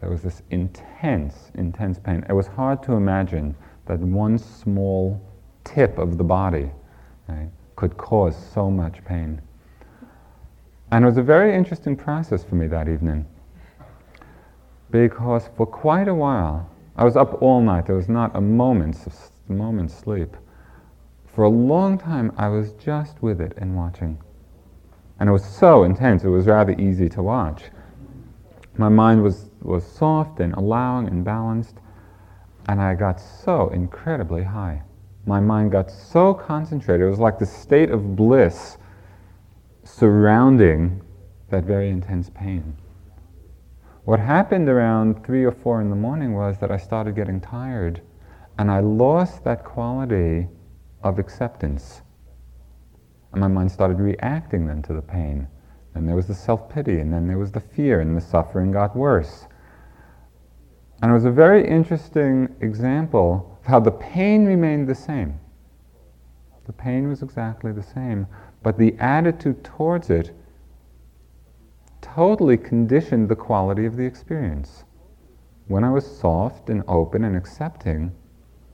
there 0.00 0.10
was 0.10 0.22
this 0.22 0.42
intense, 0.50 1.50
intense 1.54 1.98
pain. 1.98 2.24
It 2.28 2.32
was 2.32 2.46
hard 2.46 2.82
to 2.84 2.92
imagine 2.92 3.54
that 3.86 4.00
one 4.00 4.38
small 4.38 5.20
tip 5.64 5.98
of 5.98 6.18
the 6.18 6.24
body 6.24 6.70
right, 7.28 7.48
could 7.76 7.96
cause 7.96 8.36
so 8.52 8.70
much 8.70 9.04
pain. 9.04 9.40
And 10.92 11.04
it 11.04 11.08
was 11.08 11.18
a 11.18 11.22
very 11.22 11.54
interesting 11.54 11.96
process 11.96 12.42
for 12.44 12.56
me 12.56 12.66
that 12.66 12.88
evening 12.88 13.26
because 14.90 15.48
for 15.56 15.66
quite 15.66 16.08
a 16.08 16.14
while, 16.14 16.68
I 16.96 17.04
was 17.04 17.16
up 17.16 17.40
all 17.42 17.60
night. 17.60 17.86
There 17.86 17.96
was 17.96 18.08
not 18.08 18.34
a 18.34 18.40
moment's, 18.40 19.06
a 19.48 19.52
moment's 19.52 19.94
sleep. 19.94 20.36
For 21.26 21.44
a 21.44 21.48
long 21.48 21.96
time, 21.96 22.32
I 22.36 22.48
was 22.48 22.72
just 22.72 23.22
with 23.22 23.40
it 23.40 23.54
and 23.56 23.76
watching. 23.76 24.18
And 25.20 25.28
it 25.28 25.32
was 25.32 25.44
so 25.44 25.84
intense, 25.84 26.24
it 26.24 26.28
was 26.28 26.46
rather 26.46 26.72
easy 26.72 27.08
to 27.10 27.22
watch. 27.22 27.64
My 28.76 28.88
mind 28.88 29.22
was, 29.22 29.50
was 29.62 29.84
soft 29.84 30.40
and 30.40 30.54
allowing 30.54 31.06
and 31.06 31.24
balanced, 31.24 31.76
and 32.68 32.80
I 32.80 32.94
got 32.94 33.20
so 33.20 33.68
incredibly 33.70 34.44
high. 34.44 34.82
My 35.26 35.40
mind 35.40 35.72
got 35.72 35.90
so 35.90 36.34
concentrated. 36.34 37.06
It 37.06 37.10
was 37.10 37.18
like 37.18 37.38
the 37.38 37.46
state 37.46 37.90
of 37.90 38.16
bliss 38.16 38.78
surrounding 39.84 41.02
that 41.50 41.64
very 41.64 41.90
intense 41.90 42.30
pain. 42.30 42.76
What 44.04 44.20
happened 44.20 44.68
around 44.68 45.24
three 45.24 45.44
or 45.44 45.52
four 45.52 45.80
in 45.80 45.90
the 45.90 45.96
morning 45.96 46.34
was 46.34 46.58
that 46.58 46.70
I 46.70 46.76
started 46.76 47.14
getting 47.14 47.40
tired 47.40 48.02
and 48.58 48.70
I 48.70 48.80
lost 48.80 49.44
that 49.44 49.64
quality 49.64 50.48
of 51.02 51.18
acceptance. 51.18 52.02
And 53.32 53.40
my 53.40 53.48
mind 53.48 53.70
started 53.70 54.00
reacting 54.00 54.66
then 54.66 54.82
to 54.82 54.92
the 54.92 55.02
pain. 55.02 55.48
And 55.94 56.08
there 56.08 56.16
was 56.16 56.26
the 56.26 56.34
self 56.34 56.68
pity, 56.68 57.00
and 57.00 57.12
then 57.12 57.26
there 57.26 57.38
was 57.38 57.50
the 57.50 57.60
fear, 57.60 58.00
and 58.00 58.16
the 58.16 58.20
suffering 58.20 58.70
got 58.70 58.94
worse. 58.94 59.46
And 61.02 61.10
it 61.10 61.14
was 61.14 61.24
a 61.24 61.30
very 61.30 61.66
interesting 61.66 62.54
example 62.60 63.58
of 63.60 63.66
how 63.66 63.80
the 63.80 63.90
pain 63.90 64.44
remained 64.44 64.88
the 64.88 64.94
same. 64.94 65.40
The 66.66 66.72
pain 66.72 67.08
was 67.08 67.22
exactly 67.22 67.72
the 67.72 67.82
same, 67.82 68.26
but 68.62 68.76
the 68.76 68.94
attitude 68.98 69.64
towards 69.64 70.10
it 70.10 70.32
totally 72.00 72.56
conditioned 72.56 73.28
the 73.28 73.36
quality 73.36 73.86
of 73.86 73.96
the 73.96 74.04
experience. 74.04 74.84
When 75.68 75.84
I 75.84 75.90
was 75.90 76.04
soft 76.04 76.68
and 76.68 76.82
open 76.86 77.24
and 77.24 77.36
accepting, 77.36 78.12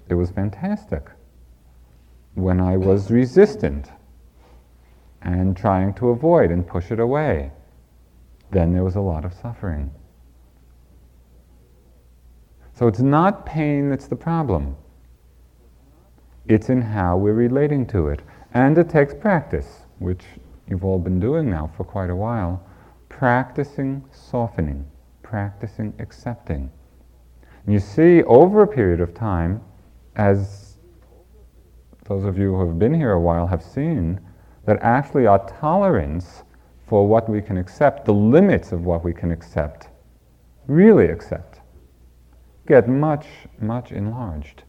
it 0.09 0.15
was 0.15 0.31
fantastic. 0.31 1.11
When 2.35 2.61
I 2.61 2.77
was 2.77 3.11
resistant 3.11 3.91
and 5.23 5.57
trying 5.57 5.95
to 5.95 6.11
avoid 6.11 6.51
and 6.51 6.67
push 6.67 6.91
it 6.91 7.01
away, 7.01 7.53
then 8.51 8.73
there 8.73 8.85
was 8.85 8.97
a 8.97 9.01
lot 9.01 9.25
of 9.25 9.35
suffering. 9.35 9.91
So 12.77 12.87
it's 12.89 13.01
not 13.01 13.47
pain 13.47 13.89
that's 13.89 14.07
the 14.07 14.17
problem. 14.17 14.77
It's 16.47 16.69
in 16.69 16.83
how 16.83 17.17
we're 17.17 17.33
relating 17.33 17.87
to 17.87 18.09
it. 18.09 18.21
And 18.53 18.77
it 18.77 18.91
takes 18.91 19.15
practice, 19.15 19.81
which 19.99 20.25
you've 20.69 20.85
all 20.85 20.99
been 20.99 21.19
doing 21.19 21.49
now 21.49 21.71
for 21.75 21.85
quite 21.85 22.11
a 22.11 22.17
while. 22.17 22.63
Practicing 23.09 24.05
softening, 24.13 24.87
practicing 25.23 25.95
accepting. 25.99 26.71
And 27.65 27.73
you 27.73 27.81
see, 27.81 28.23
over 28.25 28.63
a 28.63 28.69
period 28.69 29.01
of 29.01 29.15
time, 29.15 29.63
as 30.17 30.77
those 32.05 32.25
of 32.25 32.37
you 32.37 32.55
who 32.55 32.67
have 32.67 32.79
been 32.79 32.93
here 32.93 33.13
a 33.13 33.21
while 33.21 33.47
have 33.47 33.63
seen, 33.63 34.21
that 34.67 34.79
actually 34.83 35.27
our 35.27 35.49
tolerance 35.61 36.43
for 36.87 37.09
what 37.09 37.27
we 37.27 37.41
can 37.41 37.57
accept, 37.57 38.05
the 38.05 38.13
limits 38.13 38.73
of 38.73 38.85
what 38.85 39.03
we 39.03 39.15
can 39.15 39.33
accept, 39.33 39.89
really 40.67 41.07
accept, 41.07 41.56
get 42.67 42.89
much, 42.89 43.27
much 43.61 43.93
enlarged. 43.93 44.65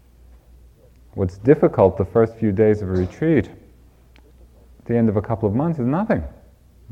What's 1.13 1.37
difficult 1.39 1.97
the 1.97 2.05
first 2.05 2.35
few 2.35 2.51
days 2.51 2.81
of 2.81 2.89
a 2.89 2.93
retreat 2.93 3.49
at 3.49 4.85
the 4.85 4.95
end 4.95 5.09
of 5.09 5.17
a 5.17 5.21
couple 5.21 5.49
of 5.49 5.55
months 5.55 5.79
is 5.79 5.87
nothing. 5.87 6.23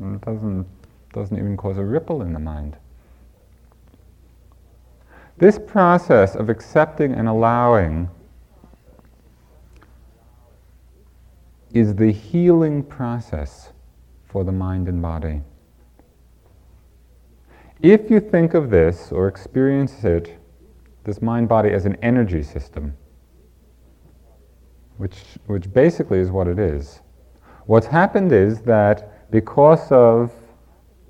It 0.00 0.20
doesn't, 0.20 0.66
doesn't 1.12 1.38
even 1.38 1.56
cause 1.56 1.78
a 1.78 1.84
ripple 1.84 2.22
in 2.22 2.32
the 2.32 2.38
mind. 2.38 2.76
This 5.38 5.58
process 5.58 6.34
of 6.34 6.48
accepting 6.48 7.12
and 7.12 7.28
allowing 7.28 8.08
is 11.72 11.94
the 11.94 12.10
healing 12.10 12.82
process 12.82 13.72
for 14.24 14.44
the 14.44 14.52
mind 14.52 14.88
and 14.88 15.00
body. 15.00 15.42
If 17.82 18.10
you 18.10 18.18
think 18.18 18.54
of 18.54 18.70
this 18.70 19.12
or 19.12 19.28
experience 19.28 20.02
it, 20.02 20.38
this 21.06 21.22
mind 21.22 21.48
body, 21.48 21.70
as 21.70 21.86
an 21.86 21.96
energy 22.02 22.42
system, 22.42 22.94
which, 24.98 25.16
which 25.46 25.72
basically 25.72 26.18
is 26.18 26.30
what 26.30 26.46
it 26.46 26.58
is, 26.58 27.00
What's 27.66 27.86
happened 27.86 28.30
is 28.30 28.60
that 28.62 29.30
because 29.30 29.90
of 29.90 30.32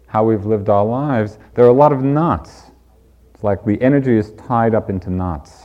how 0.06 0.24
we've 0.24 0.46
lived 0.46 0.70
our 0.70 0.84
lives, 0.84 1.38
there 1.54 1.66
are 1.66 1.68
a 1.68 1.72
lot 1.72 1.92
of 1.92 2.02
knots. 2.02 2.70
It's 3.34 3.44
like 3.44 3.62
the 3.64 3.80
energy 3.82 4.16
is 4.16 4.32
tied 4.32 4.74
up 4.74 4.88
into 4.88 5.10
knots. 5.10 5.64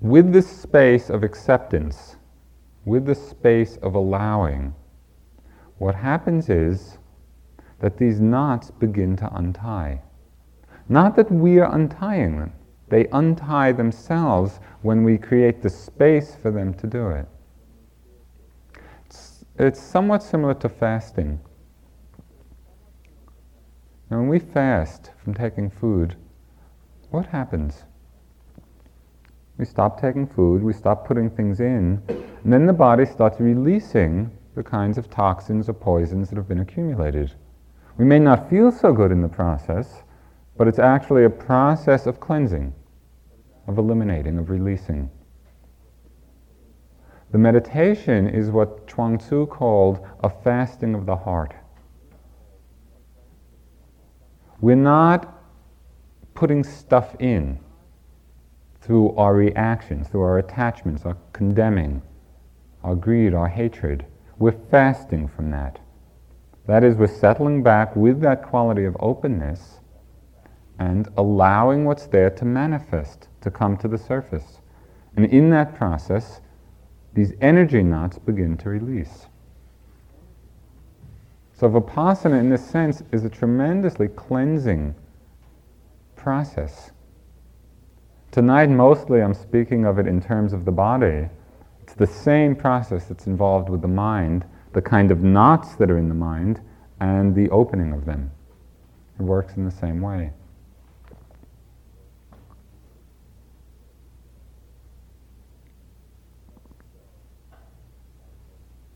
With 0.00 0.30
this 0.30 0.46
space 0.46 1.08
of 1.08 1.24
acceptance, 1.24 2.16
with 2.84 3.06
the 3.06 3.14
space 3.14 3.78
of 3.78 3.94
allowing, 3.94 4.74
what 5.78 5.94
happens 5.94 6.50
is 6.50 6.98
that 7.80 7.96
these 7.98 8.20
knots 8.20 8.70
begin 8.70 9.16
to 9.16 9.34
untie. 9.34 10.02
Not 10.88 11.16
that 11.16 11.30
we 11.30 11.58
are 11.58 11.74
untying 11.74 12.38
them, 12.38 12.52
they 12.88 13.06
untie 13.12 13.72
themselves 13.72 14.60
when 14.82 15.04
we 15.04 15.18
create 15.18 15.62
the 15.62 15.70
space 15.70 16.34
for 16.34 16.50
them 16.50 16.72
to 16.74 16.86
do 16.86 17.08
it. 17.10 17.26
It's, 19.06 19.44
it's 19.58 19.80
somewhat 19.80 20.22
similar 20.22 20.54
to 20.54 20.68
fasting. 20.68 21.40
Now, 24.10 24.18
when 24.18 24.28
we 24.28 24.38
fast 24.38 25.10
from 25.22 25.34
taking 25.34 25.68
food, 25.68 26.16
what 27.10 27.26
happens? 27.26 27.84
We 29.58 29.66
stop 29.66 30.00
taking 30.00 30.26
food, 30.26 30.62
we 30.62 30.72
stop 30.72 31.06
putting 31.06 31.28
things 31.28 31.60
in, 31.60 32.02
and 32.08 32.52
then 32.52 32.66
the 32.66 32.72
body 32.72 33.04
starts 33.04 33.40
releasing 33.40 34.30
the 34.54 34.62
kinds 34.62 34.96
of 34.96 35.10
toxins 35.10 35.68
or 35.68 35.74
poisons 35.74 36.30
that 36.30 36.36
have 36.36 36.48
been 36.48 36.60
accumulated. 36.60 37.34
We 37.98 38.04
may 38.04 38.18
not 38.18 38.48
feel 38.48 38.72
so 38.72 38.92
good 38.92 39.12
in 39.12 39.20
the 39.20 39.28
process, 39.28 40.02
but 40.56 40.66
it's 40.66 40.78
actually 40.78 41.24
a 41.24 41.30
process 41.30 42.06
of 42.06 42.20
cleansing 42.20 42.72
of 43.68 43.76
eliminating, 43.76 44.38
of 44.38 44.50
releasing. 44.50 45.10
The 47.30 47.38
meditation 47.38 48.26
is 48.26 48.50
what 48.50 48.88
Chuang 48.88 49.18
Tzu 49.18 49.46
called 49.46 50.04
a 50.24 50.30
fasting 50.30 50.94
of 50.94 51.04
the 51.04 51.14
heart. 51.14 51.54
We're 54.60 54.74
not 54.74 55.34
putting 56.34 56.64
stuff 56.64 57.14
in 57.20 57.60
through 58.80 59.14
our 59.16 59.34
reactions, 59.34 60.08
through 60.08 60.22
our 60.22 60.38
attachments, 60.38 61.04
our 61.04 61.18
condemning, 61.34 62.00
our 62.82 62.94
greed, 62.94 63.34
our 63.34 63.48
hatred. 63.48 64.06
We're 64.38 64.58
fasting 64.70 65.28
from 65.28 65.50
that. 65.50 65.78
That 66.68 66.84
is, 66.84 66.96
we're 66.96 67.06
settling 67.06 67.62
back 67.62 67.96
with 67.96 68.20
that 68.20 68.42
quality 68.42 68.84
of 68.84 68.94
openness 69.00 69.80
and 70.78 71.08
allowing 71.16 71.86
what's 71.86 72.06
there 72.06 72.28
to 72.28 72.44
manifest 72.44 73.28
to 73.40 73.50
come 73.50 73.78
to 73.78 73.88
the 73.88 73.96
surface. 73.96 74.60
And 75.16 75.24
in 75.24 75.48
that 75.48 75.74
process, 75.74 76.42
these 77.14 77.32
energy 77.40 77.82
knots 77.82 78.18
begin 78.18 78.58
to 78.58 78.68
release. 78.68 79.28
So, 81.54 81.70
Vipassana, 81.70 82.38
in 82.38 82.50
this 82.50 82.64
sense, 82.64 83.02
is 83.12 83.24
a 83.24 83.30
tremendously 83.30 84.08
cleansing 84.08 84.94
process. 86.16 86.90
Tonight, 88.30 88.68
mostly, 88.68 89.22
I'm 89.22 89.32
speaking 89.32 89.86
of 89.86 89.98
it 89.98 90.06
in 90.06 90.20
terms 90.20 90.52
of 90.52 90.66
the 90.66 90.72
body. 90.72 91.30
It's 91.82 91.94
the 91.94 92.06
same 92.06 92.54
process 92.54 93.06
that's 93.06 93.26
involved 93.26 93.70
with 93.70 93.80
the 93.80 93.88
mind, 93.88 94.44
the 94.78 94.82
kind 94.82 95.10
of 95.10 95.24
knots 95.24 95.74
that 95.74 95.90
are 95.90 95.98
in 95.98 96.08
the 96.08 96.14
mind, 96.14 96.60
and 97.00 97.34
the 97.34 97.50
opening 97.50 97.92
of 97.92 98.04
them. 98.04 98.30
It 99.18 99.22
works 99.22 99.54
in 99.56 99.64
the 99.64 99.72
same 99.72 100.00
way. 100.00 100.30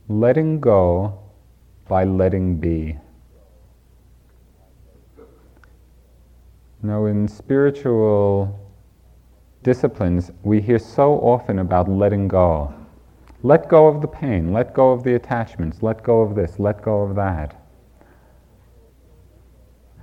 letting 0.08 0.60
go 0.60 1.18
by 1.88 2.04
letting 2.04 2.56
be. 2.58 2.96
Now, 6.82 7.06
in 7.06 7.26
spiritual 7.26 8.70
disciplines, 9.62 10.30
we 10.42 10.60
hear 10.60 10.78
so 10.78 11.14
often 11.14 11.58
about 11.60 11.88
letting 11.88 12.28
go. 12.28 12.81
Let 13.42 13.68
go 13.68 13.88
of 13.88 14.00
the 14.00 14.08
pain, 14.08 14.52
let 14.52 14.72
go 14.72 14.92
of 14.92 15.02
the 15.02 15.14
attachments, 15.14 15.82
let 15.82 16.02
go 16.02 16.20
of 16.20 16.34
this, 16.34 16.58
let 16.58 16.82
go 16.82 17.02
of 17.02 17.16
that. 17.16 17.56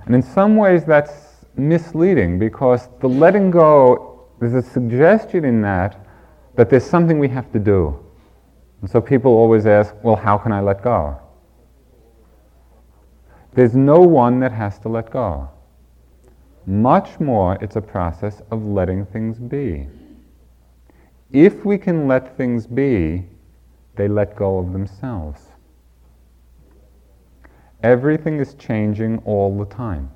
And 0.04 0.14
in 0.14 0.22
some 0.22 0.56
ways, 0.56 0.84
that's 0.84 1.46
misleading 1.56 2.38
because 2.38 2.88
the 3.00 3.08
letting 3.08 3.50
go, 3.50 4.28
there's 4.40 4.54
a 4.54 4.62
suggestion 4.62 5.44
in 5.44 5.62
that 5.62 6.06
that 6.56 6.68
there's 6.68 6.84
something 6.84 7.18
we 7.18 7.28
have 7.28 7.50
to 7.52 7.58
do. 7.58 7.98
And 8.80 8.90
so 8.90 9.00
people 9.00 9.32
always 9.32 9.66
ask, 9.66 9.94
well, 10.02 10.16
how 10.16 10.36
can 10.38 10.52
I 10.52 10.60
let 10.60 10.82
go? 10.82 11.18
There's 13.54 13.74
no 13.74 14.00
one 14.00 14.40
that 14.40 14.52
has 14.52 14.78
to 14.80 14.88
let 14.88 15.10
go. 15.10 15.48
Much 16.66 17.18
more, 17.18 17.58
it's 17.60 17.76
a 17.76 17.80
process 17.80 18.42
of 18.50 18.64
letting 18.64 19.06
things 19.06 19.38
be. 19.38 19.88
If 21.32 21.64
we 21.64 21.78
can 21.78 22.08
let 22.08 22.36
things 22.36 22.66
be, 22.66 23.26
they 23.96 24.08
let 24.08 24.34
go 24.34 24.58
of 24.58 24.72
themselves. 24.72 25.40
Everything 27.82 28.40
is 28.40 28.54
changing 28.54 29.18
all 29.24 29.56
the 29.56 29.64
time. 29.64 30.10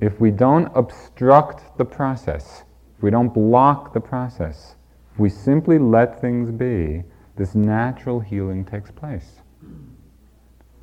If 0.00 0.20
we 0.20 0.30
don't 0.30 0.70
obstruct 0.74 1.78
the 1.78 1.84
process, 1.84 2.64
if 2.96 3.02
we 3.02 3.10
don't 3.10 3.32
block 3.32 3.94
the 3.94 4.00
process, 4.00 4.74
if 5.12 5.18
we 5.18 5.30
simply 5.30 5.78
let 5.78 6.20
things 6.20 6.50
be, 6.50 7.04
this 7.36 7.54
natural 7.54 8.20
healing 8.20 8.64
takes 8.64 8.90
place. 8.90 9.42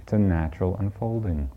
It's 0.02 0.14
a 0.14 0.18
natural 0.18 0.78
unfolding. 0.78 1.50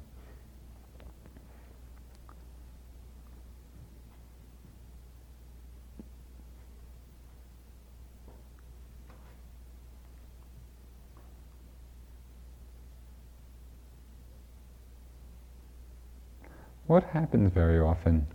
What 16.86 17.02
happens 17.04 17.52
very 17.52 17.80
often? 17.80 18.26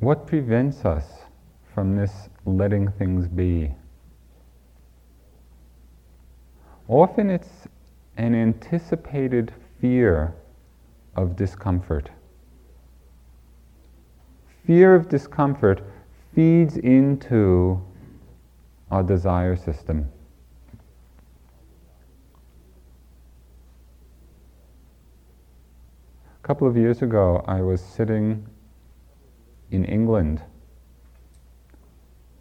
What 0.00 0.26
prevents 0.26 0.84
us 0.84 1.04
from 1.72 1.96
this 1.96 2.28
letting 2.44 2.90
things 2.90 3.28
be? 3.28 3.72
Often 6.88 7.30
it's 7.30 7.68
an 8.16 8.34
anticipated 8.34 9.52
fear 9.80 10.34
of 11.14 11.36
discomfort. 11.36 12.10
Fear 14.66 14.96
of 14.96 15.08
discomfort 15.08 15.82
feeds 16.34 16.76
into 16.78 17.80
our 18.90 19.04
desire 19.04 19.54
system. 19.54 20.10
A 26.42 26.44
couple 26.44 26.66
of 26.66 26.76
years 26.76 27.02
ago, 27.02 27.44
I 27.46 27.60
was 27.62 27.80
sitting 27.80 28.48
in 29.70 29.84
England 29.84 30.42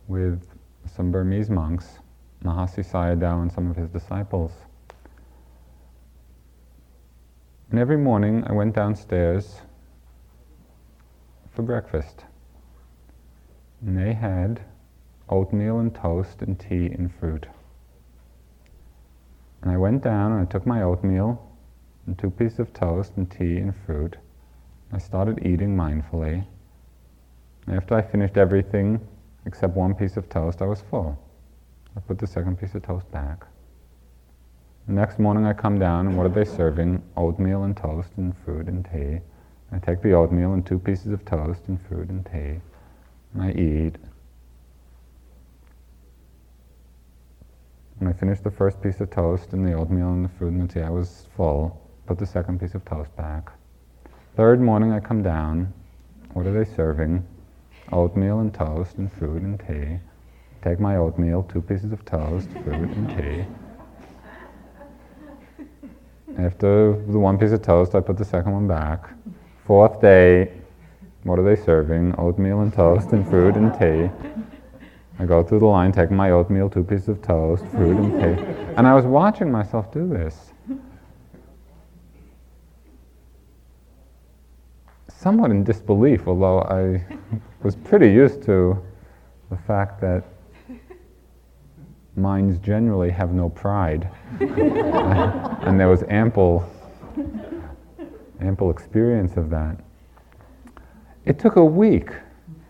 with 0.08 0.44
some 0.88 1.12
Burmese 1.12 1.52
monks, 1.52 2.00
Mahasi 2.44 2.84
Sayadaw 2.84 3.44
and 3.44 3.52
some 3.52 3.70
of 3.70 3.76
his 3.76 3.90
disciples. 3.90 4.54
And 7.70 7.80
every 7.80 7.96
morning 7.96 8.44
I 8.48 8.54
went 8.54 8.74
downstairs 8.74 9.62
for 11.52 11.62
breakfast. 11.62 12.26
And 13.86 13.96
they 13.96 14.14
had 14.14 14.62
oatmeal 15.30 15.78
and 15.78 15.94
toast 15.94 16.42
and 16.42 16.60
tea 16.60 16.88
and 16.88 17.14
fruit. 17.14 17.46
And 19.62 19.70
I 19.70 19.78
went 19.78 20.02
down 20.02 20.32
and 20.32 20.42
I 20.42 20.46
took 20.46 20.66
my 20.66 20.82
oatmeal 20.82 21.51
and 22.06 22.18
two 22.18 22.30
pieces 22.30 22.60
of 22.60 22.74
toast 22.74 23.14
and 23.18 23.30
tea 23.30 23.58
and 23.58 23.74
fruit. 23.86 24.18
I 24.92 24.98
started 24.98 25.46
eating 25.46 25.76
mindfully. 25.76 26.46
After 27.68 27.96
I 27.96 28.02
finished 28.02 28.38
everything 28.38 29.00
except 29.46 29.76
one 29.76 29.94
piece 29.94 30.18
of 30.18 30.30
toast, 30.30 30.62
I 30.62 30.66
was 30.66 30.82
full. 30.82 31.18
I 31.96 32.00
put 32.00 32.20
the 32.20 32.28
second 32.28 32.60
piece 32.60 32.76
of 32.76 32.84
toast 32.84 33.10
back. 33.12 33.46
The 34.88 34.94
next 34.94 35.20
morning 35.20 35.46
I 35.46 35.54
come 35.54 35.78
down 35.78 36.08
and 36.08 36.18
what 36.18 36.26
are 36.26 36.30
they 36.30 36.46
serving? 36.46 37.04
Oatmeal 37.16 37.64
and 37.64 37.78
toast 37.78 38.10
and 38.18 38.36
fruit 38.44 38.68
and 38.68 38.84
tea. 38.84 39.20
I 39.72 39.80
take 39.80 40.02
the 40.02 40.14
oatmeal 40.14 40.54
and 40.54 40.66
two 40.66 40.80
pieces 40.80 41.14
of 41.14 41.24
toast 41.24 41.62
and 41.68 41.80
fruit 41.88 42.10
and 42.10 42.26
tea. 42.26 42.60
And 43.34 43.42
I 43.42 43.52
eat. 43.52 43.96
When 48.00 48.10
I 48.10 48.14
finished 48.14 48.44
the 48.44 48.52
first 48.52 48.82
piece 48.82 49.00
of 49.00 49.12
toast 49.12 49.54
and 49.54 49.66
the 49.66 49.74
oatmeal 49.74 50.10
and 50.10 50.26
the 50.26 50.30
fruit 50.30 50.52
and 50.54 50.68
the 50.68 50.74
tea, 50.74 50.82
I 50.82 50.90
was 50.90 51.28
full 51.38 51.81
put 52.12 52.20
the 52.20 52.26
second 52.26 52.60
piece 52.60 52.76
of 52.76 52.84
toast 52.84 53.16
back. 53.16 53.54
Third 54.36 54.60
morning 54.60 54.92
I 54.92 55.00
come 55.00 55.24
down. 55.24 55.72
What 56.34 56.46
are 56.46 56.52
they 56.52 56.70
serving? 56.70 57.26
Oatmeal 57.94 58.42
and 58.42 58.54
toast 58.54 58.98
and 58.98 59.10
fruit 59.14 59.42
and 59.44 59.58
tea. 59.58 59.98
Take 60.62 60.82
my 60.82 60.98
oatmeal, 60.98 61.44
two 61.44 61.62
pieces 61.62 61.94
of 61.94 62.04
toast, 62.04 62.50
fruit 62.66 62.90
and 62.90 63.08
tea. 63.16 63.46
After 66.38 67.02
the 67.08 67.18
one 67.18 67.38
piece 67.38 67.54
of 67.54 67.62
toast, 67.62 67.96
I 67.96 68.02
put 68.02 68.18
the 68.18 68.26
second 68.26 68.52
one 68.52 68.68
back. 68.68 69.10
Fourth 69.66 70.02
day, 70.02 70.52
what 71.24 71.40
are 71.40 71.44
they 71.44 71.56
serving? 71.56 72.14
Oatmeal 72.18 72.60
and 72.60 72.74
toast 72.74 73.14
and 73.14 73.26
fruit 73.26 73.56
and 73.56 73.72
tea. 73.80 74.12
I 75.18 75.26
go 75.26 75.44
through 75.44 75.60
the 75.60 75.66
line, 75.66 75.94
take 75.94 76.12
my 76.12 76.32
oatmeal, 76.32 76.70
two 76.70 76.84
pieces 76.84 77.08
of 77.08 77.22
toast, 77.22 77.66
fruit 77.68 77.96
and 77.96 78.12
tea. 78.20 78.44
And 78.76 78.86
I 78.86 78.96
was 78.96 79.06
watching 79.06 79.50
myself 79.50 79.94
do 79.94 80.10
this. 80.10 80.51
Somewhat 85.22 85.52
in 85.52 85.64
disbelief, 85.64 86.28
although 86.28 86.62
I 86.62 87.06
was 87.64 87.76
pretty 87.76 88.12
used 88.12 88.42
to 88.44 88.82
the 89.52 89.58
fact 89.58 90.02
that 90.02 90.24
minds 92.16 92.58
generally 92.58 93.12
have 93.12 93.32
no 93.32 93.50
pride. 93.50 94.10
and 94.40 95.80
there 95.80 95.88
was 95.88 96.04
ample, 96.10 96.68
ample 98.40 98.72
experience 98.72 99.38
of 99.38 99.52
that. 99.52 99.78
It 101.26 101.38
took 101.38 101.56
a 101.56 101.64
week 101.64 102.10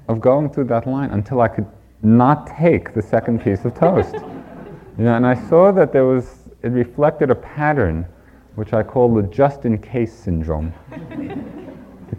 of 0.09 0.19
going 0.19 0.49
through 0.49 0.65
that 0.65 0.85
line 0.85 1.11
until 1.11 1.39
I 1.39 1.47
could 1.47 1.67
not 2.03 2.47
take 2.47 2.93
the 2.93 3.01
second 3.01 3.41
piece 3.41 3.63
of 3.65 3.73
toast. 3.73 4.15
You 4.97 5.05
know, 5.05 5.15
and 5.15 5.25
I 5.25 5.35
saw 5.47 5.71
that 5.71 5.93
there 5.93 6.05
was, 6.05 6.49
it 6.61 6.67
reflected 6.67 7.31
a 7.31 7.35
pattern 7.35 8.05
which 8.55 8.73
I 8.73 8.83
call 8.83 9.11
the 9.15 9.23
just 9.23 9.63
in 9.63 9.77
case 9.77 10.13
syndrome 10.13 10.73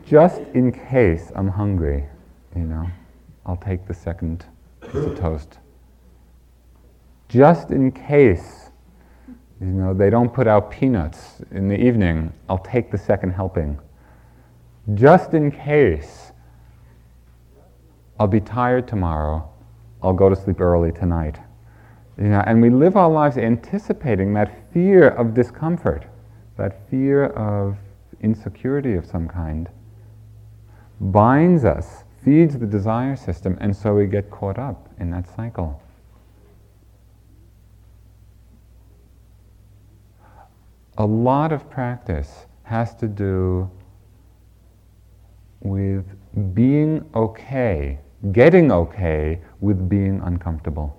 just 0.07 0.41
in 0.55 0.73
case 0.73 1.31
I'm 1.35 1.49
hungry, 1.49 2.07
you 2.57 2.63
know, 2.63 2.87
I'll 3.45 3.57
take 3.57 3.87
the 3.87 3.95
second 3.95 4.47
piece 4.81 4.95
of 4.95 5.19
toast. 5.19 5.59
Just 7.29 7.71
in 7.71 7.93
case, 7.93 8.71
you 9.61 9.67
know, 9.67 9.95
they 9.95 10.11
don't 10.11 10.33
put 10.33 10.47
out 10.47 10.71
peanuts 10.71 11.43
in 11.51 11.69
the 11.69 11.79
evening, 11.79 12.33
I'll 12.49 12.59
take 12.59 12.91
the 12.91 12.99
second 12.99 13.33
helping. 13.33 13.79
Just 14.95 15.35
in 15.35 15.51
case 15.51 16.33
I'll 18.19 18.27
be 18.27 18.41
tired 18.41 18.89
tomorrow, 18.89 19.49
I'll 20.03 20.13
go 20.13 20.29
to 20.29 20.37
sleep 20.37 20.61
early 20.61 20.93
tonight. 20.93 21.39
You 22.19 22.29
know, 22.29 22.43
and 22.47 22.61
we 22.61 22.71
live 22.71 22.97
our 22.97 23.11
lives 23.11 23.37
anticipating 23.37 24.35
that 24.35 24.73
fear 24.73 25.09
of 25.09 25.35
discomfort, 25.35 26.07
that 26.57 26.89
fear 26.89 27.27
of 27.27 27.77
insecurity 28.21 28.95
of 28.95 29.07
some 29.07 29.29
kind 29.29 29.69
binds 31.03 31.65
us, 31.65 32.05
feeds 32.25 32.57
the 32.57 32.67
desire 32.67 33.17
system, 33.17 33.59
and 33.61 33.75
so 33.75 33.95
we 33.95 34.07
get 34.07 34.31
caught 34.31 34.59
up 34.59 34.89
in 35.01 35.11
that 35.11 35.29
cycle. 35.35 35.83
A 40.99 41.05
lot 41.05 41.53
of 41.53 41.69
practice 41.69 42.47
has 42.63 42.95
to 42.97 43.09
do 43.09 43.69
with 45.61 46.05
being 46.55 47.05
okay, 47.15 47.99
getting 48.31 48.71
okay 48.71 49.41
with 49.61 49.89
being 49.89 50.21
uncomfortable. 50.23 50.97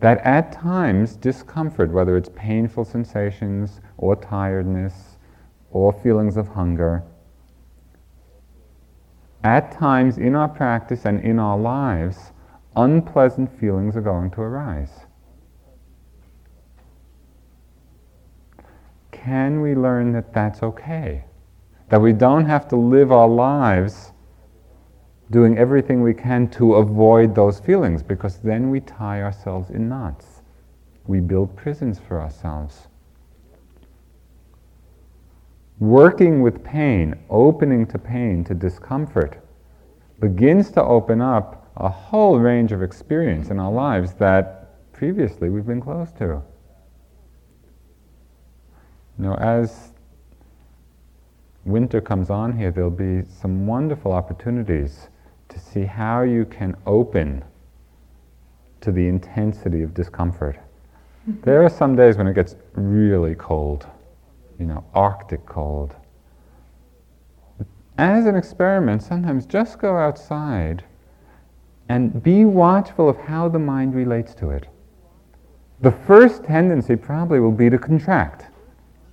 That 0.00 0.18
at 0.18 0.50
times 0.50 1.14
discomfort, 1.14 1.92
whether 1.92 2.16
it's 2.16 2.30
painful 2.34 2.84
sensations 2.84 3.80
or 3.98 4.16
tiredness 4.16 5.18
or 5.70 5.92
feelings 5.92 6.36
of 6.36 6.48
hunger, 6.48 7.04
at 9.42 9.72
times 9.72 10.18
in 10.18 10.34
our 10.34 10.48
practice 10.48 11.04
and 11.04 11.20
in 11.20 11.38
our 11.38 11.58
lives 11.58 12.32
unpleasant 12.76 13.58
feelings 13.58 13.96
are 13.96 14.02
going 14.02 14.30
to 14.30 14.40
arise. 14.40 15.06
Can 19.10 19.60
we 19.60 19.74
learn 19.74 20.12
that 20.12 20.32
that's 20.32 20.62
okay? 20.62 21.24
That 21.88 22.00
we 22.00 22.12
don't 22.12 22.46
have 22.46 22.68
to 22.68 22.76
live 22.76 23.12
our 23.12 23.28
lives 23.28 24.12
doing 25.30 25.58
everything 25.58 26.02
we 26.02 26.14
can 26.14 26.48
to 26.48 26.74
avoid 26.74 27.34
those 27.34 27.60
feelings 27.60 28.02
because 28.02 28.38
then 28.38 28.70
we 28.70 28.80
tie 28.80 29.22
ourselves 29.22 29.70
in 29.70 29.88
knots. 29.88 30.42
We 31.06 31.20
build 31.20 31.56
prisons 31.56 31.98
for 31.98 32.20
ourselves. 32.20 32.88
Working 35.80 36.42
with 36.42 36.62
pain, 36.62 37.18
opening 37.30 37.86
to 37.86 37.98
pain, 37.98 38.44
to 38.44 38.54
discomfort, 38.54 39.38
begins 40.20 40.70
to 40.72 40.82
open 40.82 41.22
up 41.22 41.72
a 41.76 41.88
whole 41.88 42.38
range 42.38 42.72
of 42.72 42.82
experience 42.82 43.48
in 43.48 43.58
our 43.58 43.72
lives 43.72 44.12
that 44.14 44.92
previously 44.92 45.48
we've 45.48 45.66
been 45.66 45.80
closed 45.80 46.18
to. 46.18 46.42
You 49.18 49.24
know, 49.24 49.34
as 49.36 49.92
winter 51.64 52.02
comes 52.02 52.28
on 52.28 52.56
here, 52.56 52.70
there'll 52.70 52.90
be 52.90 53.22
some 53.40 53.66
wonderful 53.66 54.12
opportunities 54.12 55.08
to 55.48 55.58
see 55.58 55.84
how 55.84 56.22
you 56.22 56.44
can 56.44 56.76
open 56.86 57.42
to 58.82 58.92
the 58.92 59.08
intensity 59.08 59.82
of 59.82 59.94
discomfort. 59.94 60.58
Mm-hmm. 61.28 61.42
there 61.42 61.62
are 61.62 61.68
some 61.68 61.96
days 61.96 62.16
when 62.16 62.26
it 62.26 62.34
gets 62.34 62.56
really 62.72 63.34
cold, 63.34 63.86
you 64.60 64.66
know, 64.66 64.84
Arctic 64.94 65.44
cold. 65.46 65.96
As 67.98 68.26
an 68.26 68.36
experiment, 68.36 69.02
sometimes 69.02 69.46
just 69.46 69.80
go 69.80 69.96
outside 69.96 70.84
and 71.88 72.22
be 72.22 72.44
watchful 72.44 73.08
of 73.08 73.16
how 73.16 73.48
the 73.48 73.58
mind 73.58 73.94
relates 73.94 74.34
to 74.34 74.50
it. 74.50 74.68
The 75.80 75.90
first 75.90 76.44
tendency 76.44 76.94
probably 76.94 77.40
will 77.40 77.50
be 77.50 77.68
to 77.68 77.78
contract, 77.78 78.46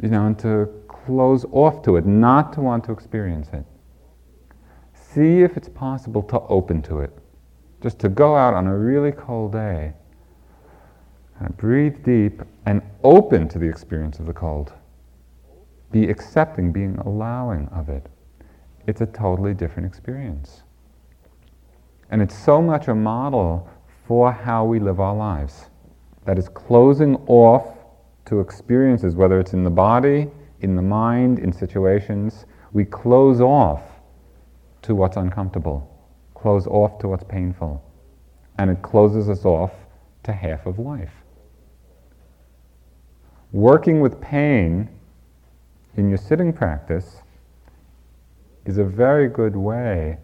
you 0.03 0.09
know, 0.09 0.27
and 0.27 0.37
to 0.39 0.69
close 0.87 1.45
off 1.51 1.81
to 1.83 1.95
it, 1.95 2.05
not 2.05 2.53
to 2.53 2.61
want 2.61 2.83
to 2.83 2.91
experience 2.91 3.49
it 3.53 3.65
see 5.17 5.41
if 5.41 5.57
it's 5.57 5.69
possible 5.69 6.21
to 6.21 6.39
open 6.41 6.81
to 6.83 6.99
it. 6.99 7.11
Just 7.81 7.97
to 7.99 8.09
go 8.09 8.35
out 8.35 8.53
on 8.53 8.67
a 8.67 8.77
really 8.77 9.11
cold 9.11 9.51
day 9.53 9.93
and 11.39 11.55
breathe 11.57 12.03
deep 12.03 12.41
and 12.65 12.81
open 13.03 13.47
to 13.49 13.59
the 13.59 13.67
experience 13.67 14.19
of 14.19 14.25
the 14.25 14.33
cold. 14.33 14.73
Be 15.91 16.09
accepting, 16.09 16.71
being 16.71 16.97
allowing 16.97 17.67
of 17.69 17.89
it. 17.89 18.07
It's 18.87 19.01
a 19.01 19.05
totally 19.05 19.53
different 19.53 19.87
experience. 19.87 20.63
And 22.09 22.21
it's 22.21 22.37
so 22.37 22.61
much 22.61 22.87
a 22.87 22.95
model 22.95 23.69
for 24.05 24.31
how 24.31 24.65
we 24.65 24.79
live 24.79 24.99
our 24.99 25.15
lives. 25.15 25.69
That 26.25 26.37
is 26.37 26.49
closing 26.49 27.15
off 27.27 27.77
to 28.25 28.39
experiences, 28.39 29.15
whether 29.15 29.39
it's 29.39 29.53
in 29.53 29.63
the 29.63 29.69
body, 29.69 30.29
in 30.61 30.75
the 30.75 30.81
mind, 30.81 31.39
in 31.39 31.51
situations. 31.51 32.45
We 32.73 32.85
close 32.85 33.41
off 33.41 33.81
to 34.83 34.95
what's 34.95 35.17
uncomfortable, 35.17 35.89
close 36.33 36.67
off 36.67 36.99
to 36.99 37.07
what's 37.07 37.23
painful, 37.23 37.83
and 38.57 38.69
it 38.69 38.81
closes 38.81 39.29
us 39.29 39.45
off 39.45 39.71
to 40.23 40.31
half 40.31 40.65
of 40.65 40.79
life. 40.79 41.11
Working 43.51 44.01
with 44.01 44.19
pain 44.19 44.89
in 45.97 46.09
your 46.09 46.17
sitting 46.17 46.53
practice 46.53 47.21
is 48.65 48.77
a 48.77 48.83
very 48.83 49.27
good 49.27 49.55
way 49.55 50.17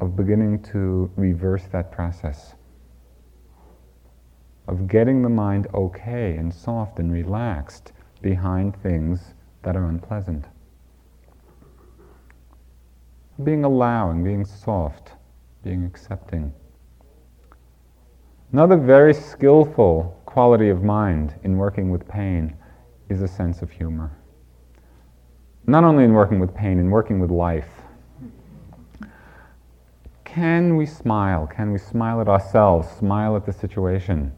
of 0.00 0.16
beginning 0.16 0.62
to 0.62 1.10
reverse 1.16 1.64
that 1.72 1.92
process. 1.92 2.54
Of 4.66 4.88
getting 4.88 5.22
the 5.22 5.28
mind 5.28 5.66
okay 5.74 6.36
and 6.36 6.52
soft 6.52 6.98
and 6.98 7.12
relaxed 7.12 7.92
behind 8.22 8.80
things 8.82 9.34
that 9.62 9.76
are 9.76 9.88
unpleasant 9.88 10.46
being 13.44 13.64
allowing, 13.64 14.24
being 14.24 14.44
soft, 14.44 15.12
being 15.62 15.84
accepting. 15.84 16.52
Another 18.52 18.76
very 18.76 19.14
skillful 19.14 20.20
quality 20.26 20.68
of 20.70 20.82
mind 20.82 21.34
in 21.44 21.56
working 21.56 21.90
with 21.90 22.08
pain 22.08 22.56
is 23.08 23.22
a 23.22 23.28
sense 23.28 23.62
of 23.62 23.70
humor. 23.70 24.17
Not 25.68 25.84
only 25.84 26.02
in 26.02 26.12
working 26.12 26.40
with 26.40 26.52
pain, 26.52 26.80
in 26.80 26.90
working 26.90 27.20
with 27.20 27.30
life. 27.30 27.68
Can 30.24 30.76
we 30.76 30.84
smile? 30.84 31.46
Can 31.46 31.70
we 31.70 31.78
smile 31.78 32.20
at 32.20 32.28
ourselves, 32.28 32.88
smile 32.90 33.36
at 33.36 33.46
the 33.46 33.52
situation? 33.52 34.32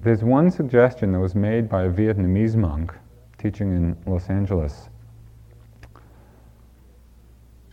There's 0.00 0.24
one 0.24 0.50
suggestion 0.50 1.12
that 1.12 1.20
was 1.20 1.36
made 1.36 1.68
by 1.68 1.84
a 1.84 1.90
Vietnamese 1.90 2.56
monk 2.56 2.92
teaching 3.38 3.70
in 3.76 3.96
Los 4.04 4.28
Angeles 4.28 4.88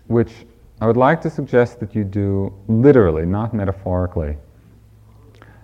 which 0.07 0.45
I 0.81 0.87
would 0.87 0.97
like 0.97 1.21
to 1.21 1.29
suggest 1.29 1.79
that 1.79 1.95
you 1.95 2.03
do 2.03 2.53
literally, 2.67 3.25
not 3.25 3.53
metaphorically. 3.53 4.37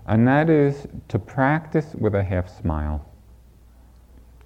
And 0.07 0.27
that 0.27 0.49
is 0.49 0.87
to 1.09 1.19
practice 1.19 1.93
with 1.93 2.15
a 2.15 2.23
half 2.23 2.49
smile. 2.49 3.05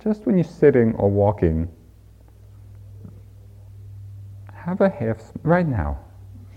Just 0.06 0.28
when 0.28 0.38
you're 0.38 0.44
sitting 0.44 0.94
or 0.98 1.10
walking, 1.10 1.68
have 4.54 4.80
a 4.82 4.88
half, 4.88 5.20
sm- 5.20 5.39
right 5.41 5.68
now, 5.68 5.98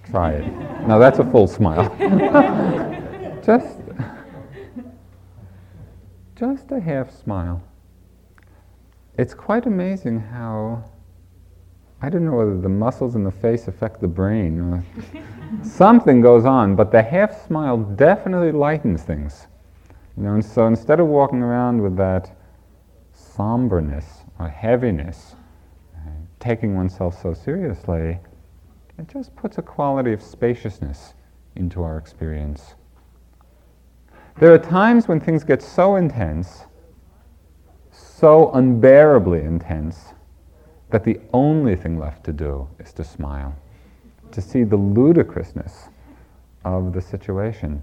try 0.05 0.33
it. 0.33 0.47
now 0.87 0.99
that's 0.99 1.19
a 1.19 1.25
full 1.25 1.47
smile. 1.47 1.89
just, 3.43 3.79
just 6.37 6.71
a 6.73 6.79
half 6.79 7.11
smile. 7.11 7.63
It's 9.17 9.33
quite 9.33 9.65
amazing 9.65 10.21
how 10.21 10.85
I 12.03 12.11
don't 12.11 12.27
know 12.27 12.37
whether 12.37 12.61
the 12.61 12.69
muscles 12.69 13.15
in 13.15 13.25
the 13.25 13.31
face 13.31 13.67
affect 13.67 14.03
the 14.03 14.09
brain. 14.09 14.85
something 15.63 16.21
goes 16.21 16.45
on, 16.45 16.77
but 16.77 16.93
the 16.93 17.03
half 17.03 17.47
smile 17.47 17.79
definitely 17.79 18.53
lightens 18.53 19.05
things. 19.05 19.47
You 20.19 20.25
know, 20.25 20.35
and 20.35 20.45
so 20.45 20.67
instead 20.67 21.01
of 21.01 21.07
walking 21.07 21.41
around 21.43 21.81
with 21.81 21.97
that 21.97 22.38
somberness 23.19 24.25
or 24.39 24.49
heaviness, 24.49 25.35
uh, 25.97 26.11
taking 26.39 26.77
oneself 26.77 27.21
so 27.21 27.35
seriously, 27.35 28.19
it 28.99 29.09
just 29.09 29.35
puts 29.37 29.59
a 29.59 29.63
quality 29.63 30.13
of 30.13 30.23
spaciousness 30.23 31.15
into 31.57 31.83
our 31.83 31.99
experience. 31.99 32.75
There 34.39 34.53
are 34.53 34.59
times 34.59 35.09
when 35.09 35.21
things 35.21 35.43
get 35.43 35.63
so 35.63 35.97
intense, 35.97 36.65
so 37.91 38.53
unbearably 38.53 39.43
intense, 39.43 40.15
that 40.91 41.05
the 41.05 41.21
only 41.33 41.77
thing 41.77 41.99
left 41.99 42.25
to 42.25 42.33
do 42.33 42.69
is 42.79 42.93
to 42.95 43.05
smile, 43.05 43.55
to 44.31 44.41
see 44.41 44.63
the 44.63 44.77
ludicrousness 44.77 45.89
of 46.65 46.93
the 46.93 47.01
situation. 47.01 47.83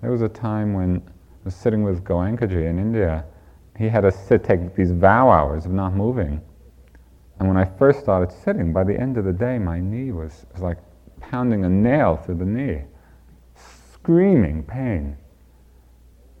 There 0.00 0.10
was 0.10 0.22
a 0.22 0.28
time 0.28 0.74
when 0.74 0.96
I 0.96 1.10
was 1.44 1.54
sitting 1.54 1.82
with 1.82 2.04
Goenkaji 2.04 2.68
in 2.68 2.78
India. 2.78 3.24
He 3.82 3.88
had 3.88 4.04
us 4.04 4.16
sit, 4.28 4.44
take 4.44 4.76
these 4.76 4.92
vow 4.92 5.28
hours 5.28 5.66
of 5.66 5.72
not 5.72 5.92
moving. 5.92 6.40
And 7.40 7.48
when 7.48 7.56
I 7.56 7.64
first 7.64 7.98
started 7.98 8.30
sitting, 8.30 8.72
by 8.72 8.84
the 8.84 8.96
end 8.96 9.18
of 9.18 9.24
the 9.24 9.32
day, 9.32 9.58
my 9.58 9.80
knee 9.80 10.12
was, 10.12 10.46
was 10.52 10.62
like 10.62 10.78
pounding 11.20 11.64
a 11.64 11.68
nail 11.68 12.16
through 12.16 12.36
the 12.36 12.44
knee, 12.44 12.82
screaming 13.56 14.62
pain. 14.62 15.16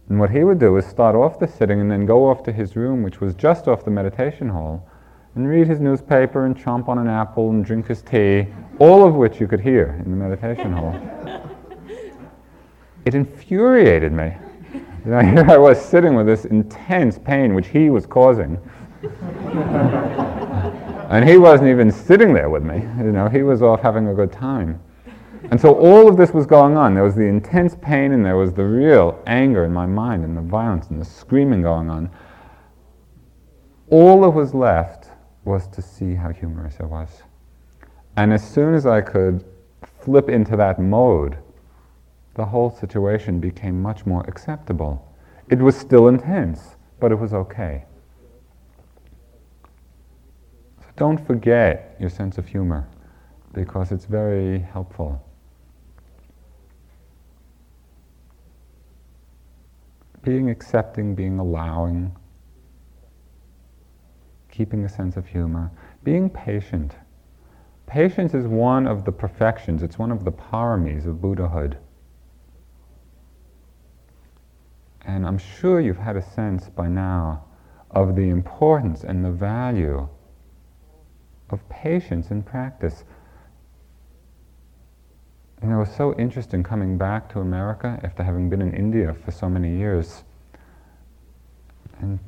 And 0.08 0.20
what 0.20 0.30
he 0.30 0.44
would 0.44 0.60
do 0.60 0.76
is 0.76 0.86
start 0.86 1.16
off 1.16 1.40
the 1.40 1.48
sitting 1.48 1.80
and 1.80 1.90
then 1.90 2.06
go 2.06 2.30
off 2.30 2.44
to 2.44 2.52
his 2.52 2.76
room, 2.76 3.02
which 3.02 3.20
was 3.20 3.34
just 3.34 3.66
off 3.66 3.84
the 3.84 3.90
meditation 3.90 4.48
hall, 4.48 4.88
and 5.34 5.48
read 5.48 5.66
his 5.66 5.80
newspaper 5.80 6.46
and 6.46 6.56
chomp 6.56 6.86
on 6.88 6.98
an 6.98 7.08
apple 7.08 7.50
and 7.50 7.64
drink 7.64 7.88
his 7.88 8.02
tea, 8.02 8.46
all 8.78 9.04
of 9.04 9.16
which 9.16 9.40
you 9.40 9.48
could 9.48 9.60
hear 9.60 10.00
in 10.04 10.12
the 10.12 10.16
meditation 10.16 10.72
hall. 10.72 10.94
It 13.04 13.16
infuriated 13.16 14.12
me. 14.12 14.32
You 15.04 15.10
know, 15.10 15.20
here 15.20 15.50
I 15.50 15.58
was 15.58 15.80
sitting 15.80 16.14
with 16.14 16.26
this 16.26 16.44
intense 16.44 17.18
pain 17.18 17.54
which 17.54 17.66
he 17.66 17.90
was 17.90 18.06
causing. 18.06 18.56
and 21.10 21.28
he 21.28 21.36
wasn't 21.38 21.68
even 21.70 21.90
sitting 21.90 22.32
there 22.32 22.48
with 22.48 22.62
me. 22.62 22.82
You 22.98 23.10
know, 23.10 23.28
he 23.28 23.42
was 23.42 23.62
off 23.62 23.80
having 23.80 24.06
a 24.08 24.14
good 24.14 24.30
time. 24.30 24.80
And 25.50 25.60
so 25.60 25.74
all 25.74 26.08
of 26.08 26.16
this 26.16 26.32
was 26.32 26.46
going 26.46 26.76
on. 26.76 26.94
There 26.94 27.02
was 27.02 27.16
the 27.16 27.26
intense 27.26 27.76
pain 27.82 28.12
and 28.12 28.24
there 28.24 28.36
was 28.36 28.52
the 28.54 28.64
real 28.64 29.20
anger 29.26 29.64
in 29.64 29.72
my 29.72 29.86
mind 29.86 30.24
and 30.24 30.36
the 30.36 30.40
violence 30.40 30.86
and 30.88 31.00
the 31.00 31.04
screaming 31.04 31.62
going 31.62 31.90
on. 31.90 32.08
All 33.90 34.20
that 34.20 34.30
was 34.30 34.54
left 34.54 35.10
was 35.44 35.66
to 35.68 35.82
see 35.82 36.14
how 36.14 36.30
humorous 36.30 36.76
it 36.78 36.86
was. 36.86 37.24
And 38.16 38.32
as 38.32 38.48
soon 38.48 38.74
as 38.74 38.86
I 38.86 39.00
could 39.00 39.44
flip 40.00 40.28
into 40.28 40.56
that 40.56 40.78
mode, 40.78 41.38
the 42.34 42.44
whole 42.46 42.70
situation 42.70 43.40
became 43.40 43.80
much 43.80 44.06
more 44.06 44.24
acceptable. 44.26 45.06
It 45.48 45.58
was 45.58 45.76
still 45.76 46.08
intense, 46.08 46.76
but 46.98 47.12
it 47.12 47.16
was 47.16 47.34
okay. 47.34 47.84
So 50.80 50.86
don't 50.96 51.26
forget 51.26 51.96
your 52.00 52.08
sense 52.08 52.38
of 52.38 52.46
humor 52.46 52.88
because 53.52 53.92
it's 53.92 54.06
very 54.06 54.60
helpful. 54.60 55.22
Being 60.22 60.48
accepting, 60.48 61.14
being 61.14 61.38
allowing, 61.38 62.16
keeping 64.50 64.84
a 64.84 64.88
sense 64.88 65.16
of 65.16 65.26
humor, 65.26 65.70
being 66.04 66.30
patient. 66.30 66.94
Patience 67.86 68.32
is 68.32 68.46
one 68.46 68.86
of 68.86 69.04
the 69.04 69.12
perfections, 69.12 69.82
it's 69.82 69.98
one 69.98 70.12
of 70.12 70.24
the 70.24 70.32
paramis 70.32 71.06
of 71.06 71.20
Buddhahood. 71.20 71.76
And 75.04 75.26
I'm 75.26 75.38
sure 75.38 75.80
you've 75.80 75.98
had 75.98 76.16
a 76.16 76.22
sense 76.22 76.68
by 76.68 76.88
now 76.88 77.44
of 77.90 78.16
the 78.16 78.30
importance 78.30 79.04
and 79.04 79.24
the 79.24 79.30
value 79.30 80.08
of 81.50 81.68
patience 81.68 82.30
in 82.30 82.42
practice. 82.42 83.04
And 85.60 85.70
it 85.70 85.76
was 85.76 85.94
so 85.94 86.14
interesting 86.18 86.62
coming 86.62 86.96
back 86.98 87.32
to 87.32 87.40
America 87.40 88.00
after 88.02 88.22
having 88.22 88.48
been 88.48 88.62
in 88.62 88.74
India 88.74 89.14
for 89.24 89.30
so 89.30 89.48
many 89.48 89.76
years 89.76 90.24
and 92.00 92.18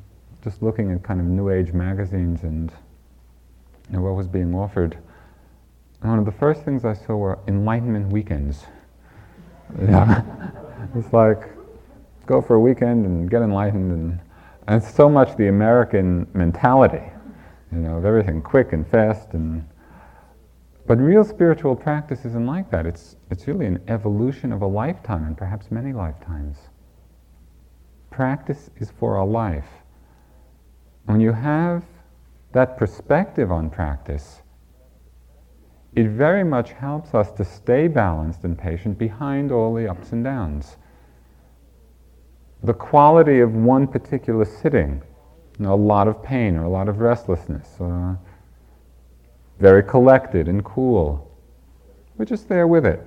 just 0.43 0.61
looking 0.61 0.91
at 0.91 1.03
kind 1.03 1.19
of 1.19 1.25
New 1.25 1.49
Age 1.49 1.73
magazines 1.73 2.43
and 2.43 2.71
you 3.89 3.97
know, 3.97 4.01
what 4.01 4.15
was 4.15 4.27
being 4.27 4.53
offered. 4.53 4.97
And 6.01 6.09
one 6.11 6.19
of 6.19 6.25
the 6.25 6.31
first 6.31 6.63
things 6.63 6.85
I 6.85 6.93
saw 6.93 7.15
were 7.15 7.39
enlightenment 7.47 8.11
weekends. 8.11 8.65
Yeah. 9.81 10.21
it's 10.95 11.11
like, 11.11 11.54
go 12.25 12.41
for 12.41 12.55
a 12.55 12.59
weekend 12.59 13.05
and 13.05 13.29
get 13.29 13.41
enlightened. 13.41 13.91
And, 13.91 14.19
and 14.67 14.81
it's 14.81 14.93
so 14.93 15.09
much 15.09 15.35
the 15.37 15.47
American 15.47 16.27
mentality, 16.33 17.03
you 17.71 17.79
know, 17.79 17.97
of 17.97 18.05
everything 18.05 18.41
quick 18.41 18.73
and 18.73 18.87
fast. 18.87 19.33
And, 19.33 19.67
but 20.87 20.97
real 20.99 21.23
spiritual 21.23 21.75
practice 21.75 22.25
isn't 22.25 22.45
like 22.45 22.69
that. 22.71 22.85
It's, 22.85 23.15
it's 23.29 23.47
really 23.47 23.65
an 23.65 23.81
evolution 23.87 24.51
of 24.51 24.61
a 24.61 24.67
lifetime 24.67 25.25
and 25.25 25.37
perhaps 25.37 25.71
many 25.71 25.93
lifetimes. 25.93 26.57
Practice 28.09 28.69
is 28.77 28.91
for 28.91 29.17
a 29.17 29.25
life. 29.25 29.67
When 31.05 31.19
you 31.19 31.33
have 31.33 31.83
that 32.53 32.77
perspective 32.77 33.51
on 33.51 33.69
practice, 33.69 34.41
it 35.95 36.09
very 36.09 36.43
much 36.43 36.71
helps 36.71 37.13
us 37.13 37.31
to 37.33 37.45
stay 37.45 37.87
balanced 37.87 38.43
and 38.43 38.57
patient 38.57 38.97
behind 38.97 39.51
all 39.51 39.73
the 39.73 39.89
ups 39.89 40.11
and 40.11 40.23
downs 40.23 40.77
the 42.65 42.73
quality 42.73 43.39
of 43.39 43.53
one 43.53 43.87
particular 43.87 44.45
sitting, 44.45 45.01
you 45.59 45.65
know, 45.65 45.73
a 45.73 45.75
lot 45.75 46.07
of 46.07 46.21
pain 46.23 46.55
or 46.55 46.63
a 46.63 46.69
lot 46.69 46.89
of 46.89 46.99
restlessness, 46.99 47.79
uh, 47.79 48.15
very 49.59 49.83
collected 49.83 50.47
and 50.47 50.63
cool. 50.65 51.31
We're 52.17 52.25
just 52.25 52.49
there 52.49 52.67
with 52.67 52.85
it. 52.85 53.01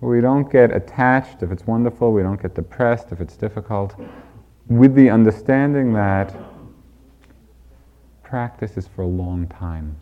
We 0.00 0.20
don't 0.20 0.50
get 0.50 0.74
attached 0.74 1.42
if 1.42 1.52
it's 1.52 1.66
wonderful, 1.66 2.12
we 2.12 2.22
don't 2.22 2.40
get 2.40 2.54
depressed 2.54 3.12
if 3.12 3.20
it's 3.20 3.36
difficult, 3.36 3.94
with 4.68 4.94
the 4.94 5.10
understanding 5.10 5.92
that 5.92 6.34
practice 8.22 8.76
is 8.76 8.88
for 8.88 9.02
a 9.02 9.06
long 9.06 9.46
time. 9.46 9.94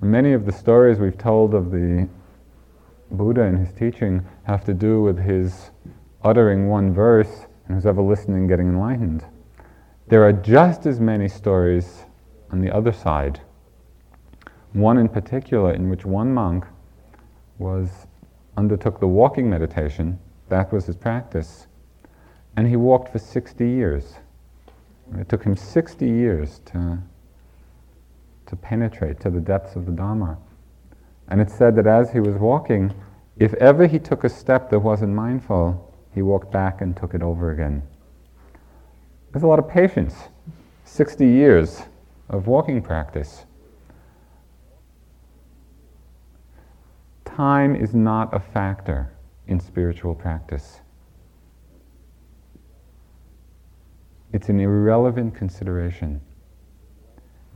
Many 0.00 0.32
of 0.32 0.44
the 0.44 0.52
stories 0.52 0.98
we've 0.98 1.16
told 1.16 1.54
of 1.54 1.70
the 1.70 2.08
Buddha 3.16 3.42
and 3.42 3.58
his 3.58 3.72
teaching 3.72 4.24
have 4.44 4.64
to 4.64 4.74
do 4.74 5.02
with 5.02 5.18
his 5.18 5.70
uttering 6.22 6.68
one 6.68 6.92
verse 6.92 7.46
and 7.66 7.74
who's 7.74 7.86
ever 7.86 8.02
listening 8.02 8.46
getting 8.46 8.68
enlightened. 8.68 9.24
There 10.08 10.22
are 10.22 10.32
just 10.32 10.86
as 10.86 11.00
many 11.00 11.28
stories 11.28 12.04
on 12.50 12.60
the 12.60 12.70
other 12.70 12.92
side. 12.92 13.40
One 14.72 14.98
in 14.98 15.08
particular, 15.08 15.72
in 15.72 15.88
which 15.88 16.04
one 16.04 16.34
monk 16.34 16.66
was 17.58 18.06
undertook 18.56 19.00
the 19.00 19.08
walking 19.08 19.48
meditation. 19.48 20.18
That 20.48 20.72
was 20.72 20.86
his 20.86 20.96
practice, 20.96 21.66
and 22.56 22.66
he 22.66 22.76
walked 22.76 23.10
for 23.12 23.18
60 23.18 23.66
years. 23.66 24.16
It 25.16 25.28
took 25.28 25.44
him 25.44 25.56
60 25.56 26.06
years 26.06 26.60
to 26.66 26.98
to 28.46 28.56
penetrate 28.56 29.20
to 29.20 29.30
the 29.30 29.40
depths 29.40 29.74
of 29.74 29.86
the 29.86 29.92
Dharma. 29.92 30.36
And 31.28 31.40
it 31.40 31.50
said 31.50 31.76
that 31.76 31.86
as 31.86 32.12
he 32.12 32.20
was 32.20 32.36
walking, 32.36 32.94
if 33.36 33.54
ever 33.54 33.86
he 33.86 33.98
took 33.98 34.24
a 34.24 34.28
step 34.28 34.70
that 34.70 34.78
wasn't 34.78 35.12
mindful, 35.14 35.92
he 36.14 36.22
walked 36.22 36.52
back 36.52 36.80
and 36.80 36.96
took 36.96 37.14
it 37.14 37.22
over 37.22 37.50
again. 37.50 37.82
There's 39.32 39.42
a 39.42 39.46
lot 39.48 39.58
of 39.58 39.68
patience. 39.68 40.14
60 40.84 41.26
years 41.26 41.82
of 42.28 42.46
walking 42.46 42.80
practice. 42.80 43.46
Time 47.24 47.74
is 47.74 47.94
not 47.94 48.32
a 48.32 48.38
factor 48.38 49.12
in 49.48 49.58
spiritual 49.58 50.14
practice. 50.14 50.80
It's 54.32 54.48
an 54.48 54.60
irrelevant 54.60 55.34
consideration. 55.34 56.20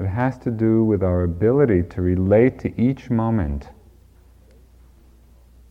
It 0.00 0.06
has 0.06 0.38
to 0.38 0.50
do 0.50 0.84
with 0.84 1.02
our 1.02 1.24
ability 1.24 1.82
to 1.84 2.02
relate 2.02 2.58
to 2.60 2.80
each 2.80 3.10
moment 3.10 3.68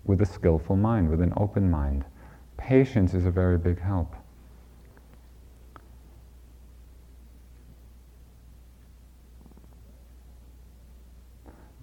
with 0.04 0.22
a 0.22 0.26
skillful 0.26 0.76
mind, 0.76 1.10
with 1.10 1.22
an 1.22 1.34
open 1.38 1.70
mind. 1.70 2.06
Patience 2.58 3.14
is 3.14 3.26
a 3.26 3.32
very 3.32 3.58
big 3.58 3.80
help. 3.80 4.16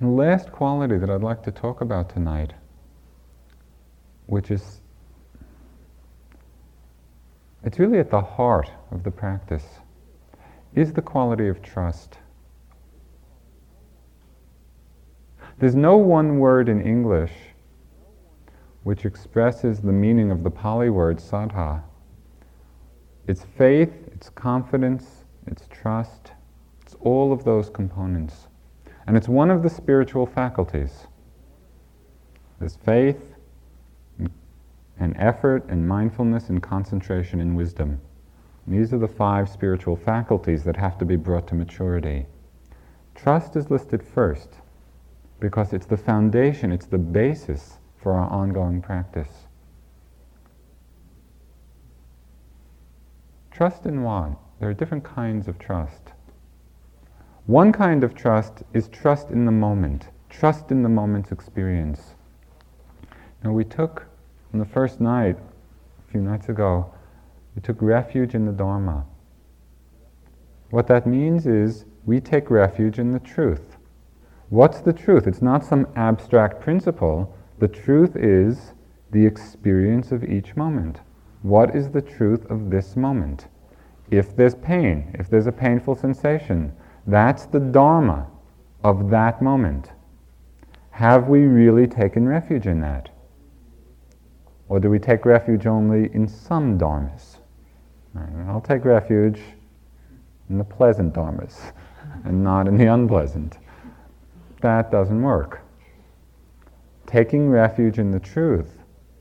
the 0.05 0.11
last 0.11 0.53
quality 0.53 0.99
that 0.99 1.09
I'd 1.09 1.23
like 1.23 1.43
to 1.45 1.51
talk 1.51 1.81
about 1.81 2.11
tonight, 2.11 2.53
which 4.27 4.51
is, 4.51 4.81
it's 7.63 7.79
really 7.79 7.99
at 7.99 8.11
the 8.11 8.21
heart 8.21 8.71
of 8.91 9.03
the 9.03 9.11
practice, 9.11 9.65
is 10.75 10.93
the 10.93 11.03
quality 11.03 11.49
of 11.49 11.63
trust. 11.63 12.19
There's 15.59 15.77
no 15.77 15.97
one 15.97 16.41
word 16.41 16.69
in 16.69 16.81
English 16.81 17.33
which 18.83 19.07
expresses 19.07 19.81
the 19.81 19.93
meaning 19.93 20.31
of 20.31 20.43
the 20.43 20.51
Pali 20.51 20.91
word 20.91 21.19
saddha. 21.19 21.83
It's 23.29 23.45
faith, 23.57 23.93
it's 24.13 24.29
confidence, 24.31 25.25
it's 25.47 25.67
trust, 25.71 26.33
it's 26.83 26.95
all 27.01 27.33
of 27.33 27.45
those 27.45 27.71
components. 27.71 28.49
And 29.07 29.17
it's 29.17 29.29
one 29.29 29.51
of 29.51 29.63
the 29.63 29.71
spiritual 29.71 30.27
faculties. 30.27 31.07
There's 32.59 32.77
faith 32.77 33.35
and 34.99 35.17
effort 35.19 35.65
and 35.69 35.87
mindfulness 35.87 36.49
and 36.49 36.63
concentration 36.63 37.41
and 37.41 37.57
wisdom. 37.57 38.01
And 38.67 38.75
these 38.75 38.93
are 38.93 38.99
the 38.99 39.09
five 39.09 39.49
spiritual 39.49 39.97
faculties 39.97 40.65
that 40.65 40.77
have 40.77 40.99
to 40.99 41.05
be 41.05 41.17
brought 41.17 41.47
to 41.49 41.55
maturity. 41.55 42.27
Trust 43.15 43.57
is 43.57 43.71
listed 43.71 44.03
first 44.03 44.49
because 45.45 45.75
it's 45.75 45.85
the 45.85 45.97
foundation, 45.99 46.73
it's 46.73 46.87
the 46.87 46.97
basis 46.97 47.77
for 47.99 48.13
our 48.13 48.31
ongoing 48.31 48.81
practice. 48.81 49.29
Trust 53.51 53.85
in 53.85 54.03
what? 54.03 54.39
There 54.59 54.71
are 54.71 54.73
different 54.73 55.05
kinds 55.05 55.47
of 55.47 55.59
trust. 55.59 56.15
One 57.45 57.73
kind 57.73 58.03
of 58.03 58.15
trust 58.15 58.63
is 58.73 58.89
trust 58.89 59.29
in 59.29 59.45
the 59.45 59.53
moment, 59.53 60.09
trust 60.31 60.71
in 60.71 60.83
the 60.83 60.89
moment's 60.89 61.31
experience. 61.31 62.15
Now, 63.45 63.53
we 63.53 63.65
took, 63.65 64.07
on 64.55 64.61
the 64.61 64.65
first 64.65 64.99
night, 64.99 65.37
a 65.37 66.11
few 66.11 66.23
nights 66.23 66.49
ago, 66.49 66.91
we 67.55 67.61
took 67.61 67.83
refuge 67.83 68.35
in 68.35 68.47
the 68.47 68.53
Dharma. 68.53 69.05
What 70.71 70.87
that 70.87 71.07
means 71.07 71.47
is 71.47 71.85
we 72.07 72.19
take 72.19 72.49
refuge 72.49 72.99
in 72.99 73.11
the 73.11 73.21
truth. 73.21 73.74
What's 74.55 74.81
the 74.81 74.93
truth? 74.93 75.27
It's 75.27 75.43
not 75.43 75.65
some 75.65 75.89
abstract 75.97 76.61
principle. 76.61 77.37
The 77.59 77.67
truth 77.67 78.15
is 78.15 78.73
the 79.11 79.27
experience 79.27 80.13
of 80.13 80.23
each 80.23 80.55
moment. 80.55 81.01
What 81.43 81.75
is 81.75 81.91
the 81.91 82.01
truth 82.01 82.49
of 82.49 82.71
this 82.71 82.95
moment? 82.95 83.49
If 84.13 84.37
there's 84.37 84.55
pain, 84.55 85.11
if 85.19 85.29
there's 85.29 85.49
a 85.49 85.53
painful 85.53 85.97
sensation, 85.97 86.73
that's 87.05 87.47
the 87.47 87.59
Dharma 87.59 88.29
of 88.85 89.11
that 89.11 89.43
moment. 89.43 89.91
Have 90.91 91.27
we 91.27 91.41
really 91.41 91.89
taken 91.89 92.29
refuge 92.29 92.69
in 92.69 92.81
that? 92.81 93.11
Or 94.69 94.79
do 94.79 94.89
we 94.89 95.01
take 95.01 95.25
refuge 95.25 95.67
only 95.67 96.15
in 96.15 96.29
some 96.29 96.79
dharmas? 96.79 97.39
I'll 98.47 98.61
take 98.61 98.85
refuge 98.85 99.41
in 100.49 100.59
the 100.59 100.65
pleasant 100.65 101.13
dharmas 101.13 101.73
and 102.25 102.45
not 102.45 102.69
in 102.69 102.77
the 102.77 102.87
unpleasant 102.87 103.59
that 104.65 104.91
doesn't 104.91 105.23
work. 105.23 105.61
Taking 107.07 107.51
refuge 107.51 107.99
in 107.99 108.11
the 108.11 108.19
truth, 108.19 108.79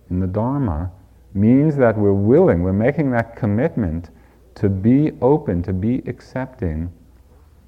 in 0.10 0.22
the 0.22 0.28
Dharma, 0.28 0.90
means 1.34 1.76
that 1.76 1.98
we're 1.98 2.14
willing, 2.14 2.64
we're 2.64 2.72
making 2.72 3.12
that 3.12 3.36
commitment 3.36 4.10
to 4.56 4.70
be 4.70 5.12
open, 5.22 5.62
to 5.64 5.74
be 5.74 6.02
accepting 6.08 6.90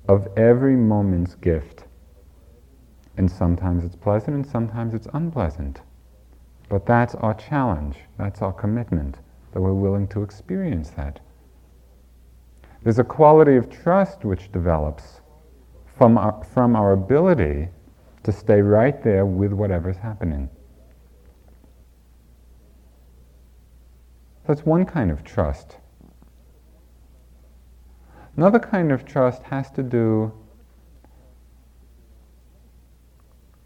of 0.08 0.28
every 0.38 0.78
moment's 0.78 1.36
gift. 1.36 1.84
And 3.18 3.30
sometimes 3.30 3.84
it's 3.84 3.96
pleasant 3.96 4.36
and 4.36 4.46
sometimes 4.46 4.94
it's 4.94 5.08
unpleasant. 5.14 5.82
But 6.70 6.86
that's 6.86 7.16
our 7.16 7.34
challenge, 7.34 7.98
that's 8.18 8.42
our 8.42 8.54
commitment, 8.54 9.18
that 9.52 9.60
we're 9.62 9.74
willing 9.74 10.08
to 10.10 10.24
experience 10.24 10.92
that. 10.92 11.20
There's 12.84 13.00
a 13.00 13.04
quality 13.04 13.58
of 13.58 13.70
trust 13.70 14.24
which 14.24 14.52
develops 14.52 15.20
from 15.98 16.18
our, 16.18 16.43
from 16.43 16.76
our 16.76 16.91
ability 16.91 17.70
to 18.24 18.32
stay 18.32 18.62
right 18.62 19.04
there 19.04 19.26
with 19.26 19.54
whatever's 19.54 19.98
happening. 19.98 20.50
That's 24.48 24.66
one 24.66 24.86
kind 24.86 25.12
of 25.12 25.24
trust. 25.24 25.78
Another 28.38 28.60
kind 28.60 28.91
of 28.91 29.06
trust 29.06 29.43
has 29.43 29.72
to 29.72 29.84
do 29.84 30.32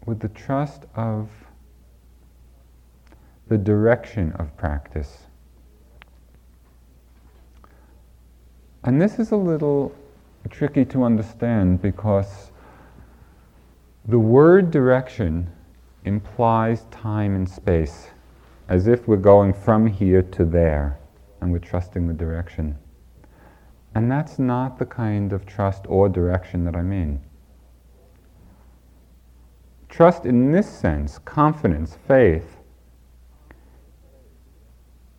with 0.06 0.20
the 0.20 0.28
trust 0.28 0.84
of 0.94 1.28
the 3.48 3.58
direction 3.58 4.32
of 4.32 4.56
practice. 4.56 5.24
And 8.84 9.02
this 9.02 9.18
is 9.18 9.32
a 9.32 9.36
little 9.36 9.92
tricky 10.48 10.84
to 10.86 11.04
understand 11.04 11.82
because 11.82 12.50
the 14.06 14.18
word 14.18 14.70
direction 14.70 15.50
implies 16.04 16.84
time 16.90 17.34
and 17.34 17.48
space, 17.48 18.08
as 18.68 18.86
if 18.86 19.06
we're 19.06 19.16
going 19.16 19.52
from 19.52 19.86
here 19.86 20.22
to 20.22 20.44
there 20.44 20.98
and 21.40 21.52
we're 21.52 21.58
trusting 21.58 22.06
the 22.06 22.14
direction. 22.14 22.76
And 23.94 24.10
that's 24.10 24.38
not 24.38 24.78
the 24.78 24.86
kind 24.86 25.32
of 25.32 25.44
trust 25.46 25.84
or 25.88 26.08
direction 26.08 26.64
that 26.64 26.76
I 26.76 26.82
mean. 26.82 27.20
Trust 29.88 30.24
in 30.24 30.52
this 30.52 30.70
sense, 30.70 31.18
confidence, 31.18 31.98
faith, 32.06 32.56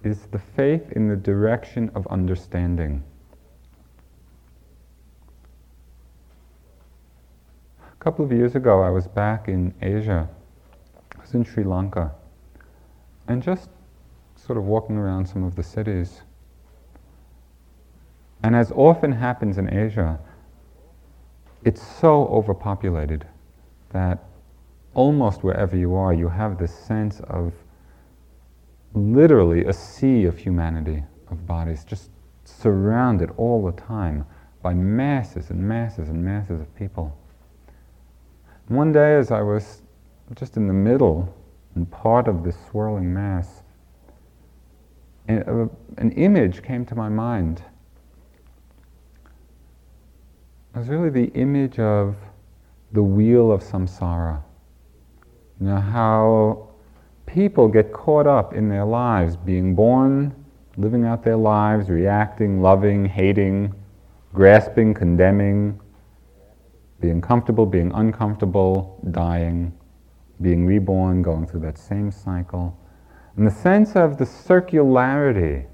is 0.03 0.26
the 0.32 0.39
faith 0.39 0.91
in 0.93 1.07
the 1.07 1.15
direction 1.15 1.91
of 1.93 2.07
understanding. 2.07 3.03
A 8.02 8.04
couple 8.04 8.26
of 8.26 8.32
years 8.32 8.56
ago, 8.56 8.82
I 8.82 8.89
was 8.89 9.08
back 9.08 9.47
in 9.47 9.76
Asia. 9.80 10.28
I 11.16 11.22
was 11.22 11.36
in 11.36 11.43
Sri 11.43 11.64
Lanka. 11.64 12.12
And 13.28 13.43
just 13.43 13.70
sort 14.36 14.58
of 14.58 14.64
walking 14.64 14.97
around 14.97 15.28
some 15.28 15.43
of 15.43 15.56
the 15.56 15.62
cities. 15.62 16.24
And 18.41 18.56
as 18.56 18.72
often 18.72 19.12
happens 19.12 19.60
in 19.60 19.72
Asia, 19.72 20.20
it's 21.64 21.86
so 21.86 22.26
overpopulated 22.30 23.28
that 23.91 24.24
almost 24.95 25.43
wherever 25.43 25.78
you 25.78 25.93
are, 25.93 26.12
you 26.12 26.28
have 26.28 26.58
this 26.58 26.74
sense 26.74 27.20
of 27.30 27.54
literally 28.95 29.66
a 29.66 29.74
sea 29.74 30.26
of 30.26 30.39
humanity, 30.39 31.04
of 31.30 31.45
bodies, 31.45 31.84
just 31.84 32.10
surrounded 32.45 33.30
all 33.38 33.64
the 33.64 33.80
time 33.80 34.26
by 34.64 34.74
masses 34.74 35.52
and 35.52 35.62
masses 35.62 36.10
and 36.10 36.26
masses 36.26 36.60
of 36.60 36.76
people. 36.76 37.16
One 38.72 38.93
day, 38.93 39.17
as 39.17 39.32
I 39.32 39.41
was 39.41 39.82
just 40.34 40.55
in 40.55 40.65
the 40.65 40.74
middle 40.74 41.36
and 41.76 41.91
part 41.91 42.30
of 42.30 42.41
this 42.41 42.55
swirling 42.69 43.13
mass, 43.13 43.63
an 45.28 45.69
image 46.15 46.63
came 46.63 46.86
to 46.86 46.95
my 46.95 47.09
mind. 47.09 47.61
It 50.74 50.80
was 50.80 50.88
really 50.88 51.09
the 51.09 51.26
image 51.34 51.80
of 51.80 52.15
the 52.93 53.03
wheel 53.03 53.51
of 53.51 53.61
samsara. 53.61 54.41
You 55.59 55.67
know, 55.67 55.82
how 55.82 56.69
people 57.26 57.67
get 57.67 57.91
caught 57.91 58.26
up 58.26 58.53
in 58.53 58.69
their 58.69 58.86
lives, 58.86 59.36
being 59.36 59.76
born, 59.76 60.34
living 60.78 61.03
out 61.03 61.26
their 61.26 61.36
lives, 61.36 61.89
reacting, 61.89 62.61
loving, 62.61 63.03
hating, 63.03 63.76
grasping, 64.34 64.93
condemning, 64.93 65.78
being 67.02 67.20
comfortable, 67.20 67.66
being 67.66 67.91
uncomfortable, 67.93 68.99
dying, 69.12 69.74
being 70.39 70.66
reborn, 70.66 71.22
going 71.22 71.47
through 71.47 71.62
that 71.62 71.78
same 71.78 72.12
cycle. 72.12 72.78
And 73.36 73.45
the 73.45 73.52
sense 73.52 73.95
of 73.95 74.18
the 74.18 74.26
circularity, 74.26 75.66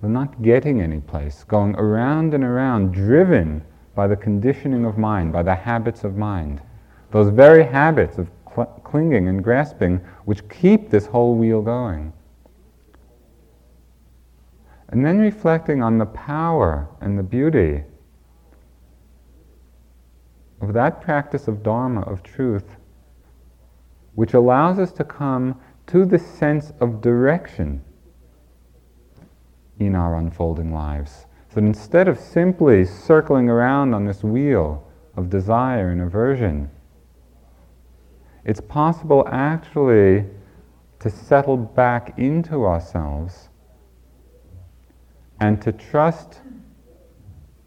the 0.00 0.08
not 0.08 0.40
getting 0.42 0.80
any 0.80 1.00
place, 1.00 1.44
going 1.44 1.74
around 1.74 2.32
and 2.32 2.44
around, 2.44 2.92
driven 2.92 3.64
by 3.94 4.06
the 4.06 4.16
conditioning 4.16 4.84
of 4.84 4.98
mind, 4.98 5.32
by 5.32 5.42
the 5.42 5.54
habits 5.54 6.04
of 6.04 6.16
mind. 6.16 6.60
Those 7.10 7.30
very 7.30 7.64
habits 7.64 8.18
of 8.18 8.28
cl- 8.54 8.80
clinging 8.84 9.28
and 9.28 9.42
grasping 9.42 10.00
which 10.24 10.48
keep 10.48 10.90
this 10.90 11.06
whole 11.06 11.36
wheel 11.36 11.62
going. 11.62 12.12
And 14.88 15.04
then 15.04 15.18
reflecting 15.18 15.82
on 15.82 15.98
the 15.98 16.06
power 16.06 16.88
and 17.00 17.18
the 17.18 17.22
beauty 17.22 17.84
of 20.64 20.72
that 20.72 21.00
practice 21.02 21.46
of 21.46 21.62
Dharma, 21.62 22.00
of 22.02 22.22
truth, 22.22 22.76
which 24.14 24.32
allows 24.32 24.78
us 24.78 24.92
to 24.92 25.04
come 25.04 25.60
to 25.86 26.06
the 26.06 26.18
sense 26.18 26.72
of 26.80 27.02
direction 27.02 27.82
in 29.78 29.94
our 29.94 30.16
unfolding 30.16 30.72
lives. 30.72 31.26
So 31.48 31.60
that 31.60 31.66
instead 31.66 32.08
of 32.08 32.18
simply 32.18 32.84
circling 32.84 33.50
around 33.50 33.94
on 33.94 34.06
this 34.06 34.24
wheel 34.24 34.90
of 35.16 35.28
desire 35.28 35.90
and 35.90 36.00
aversion, 36.00 36.70
it's 38.44 38.60
possible 38.60 39.28
actually 39.30 40.24
to 41.00 41.10
settle 41.10 41.56
back 41.56 42.18
into 42.18 42.64
ourselves 42.64 43.50
and 45.40 45.60
to 45.60 45.72
trust 45.72 46.40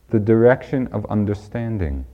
the 0.09 0.19
direction 0.19 0.87
of 0.87 1.05
understanding. 1.05 2.05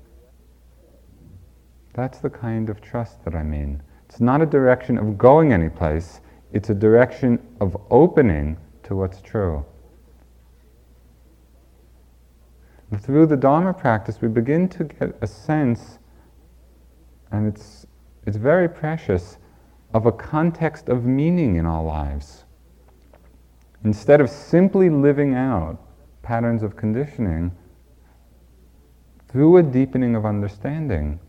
That's 1.94 2.20
the 2.20 2.30
kind 2.30 2.70
of 2.70 2.82
trust 2.82 3.24
that 3.24 3.36
I 3.36 3.44
mean. 3.44 3.82
It's 4.10 4.20
not 4.20 4.42
a 4.42 4.46
direction 4.46 4.98
of 4.98 5.18
going 5.18 5.54
anyplace, 5.54 6.22
it's 6.52 6.70
a 6.70 6.76
direction 6.76 7.40
of 7.60 7.78
opening 7.90 8.58
to 8.84 8.96
what's 8.96 9.22
true. 9.22 9.66
And 12.92 13.02
through 13.02 13.28
the 13.28 13.38
Dharma 13.38 13.74
practice, 13.74 14.22
we 14.22 14.28
begin 14.28 14.70
to 14.70 14.84
get 14.84 15.16
a 15.22 15.28
sense, 15.28 15.98
and 17.32 17.48
it's, 17.48 17.88
it's 18.28 18.38
very 18.38 18.70
precious, 18.70 19.38
of 19.94 20.06
a 20.06 20.12
context 20.12 20.90
of 20.90 21.06
meaning 21.06 21.56
in 21.56 21.66
our 21.66 21.84
lives. 21.84 22.44
Instead 23.84 24.22
of 24.22 24.30
simply 24.30 24.90
living 24.90 25.34
out 25.34 25.80
patterns 26.22 26.64
of 26.64 26.76
conditioning, 26.76 27.52
through 29.28 29.58
a 29.58 29.64
deepening 29.64 30.16
of 30.16 30.26
understanding, 30.26 31.20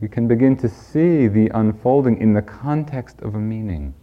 we 0.00 0.08
can 0.08 0.28
begin 0.28 0.56
to 0.56 0.68
see 0.68 1.26
the 1.26 1.50
unfolding 1.54 2.20
in 2.20 2.32
the 2.32 2.42
context 2.42 3.20
of 3.20 3.34
a 3.34 3.38
meaning, 3.38 3.94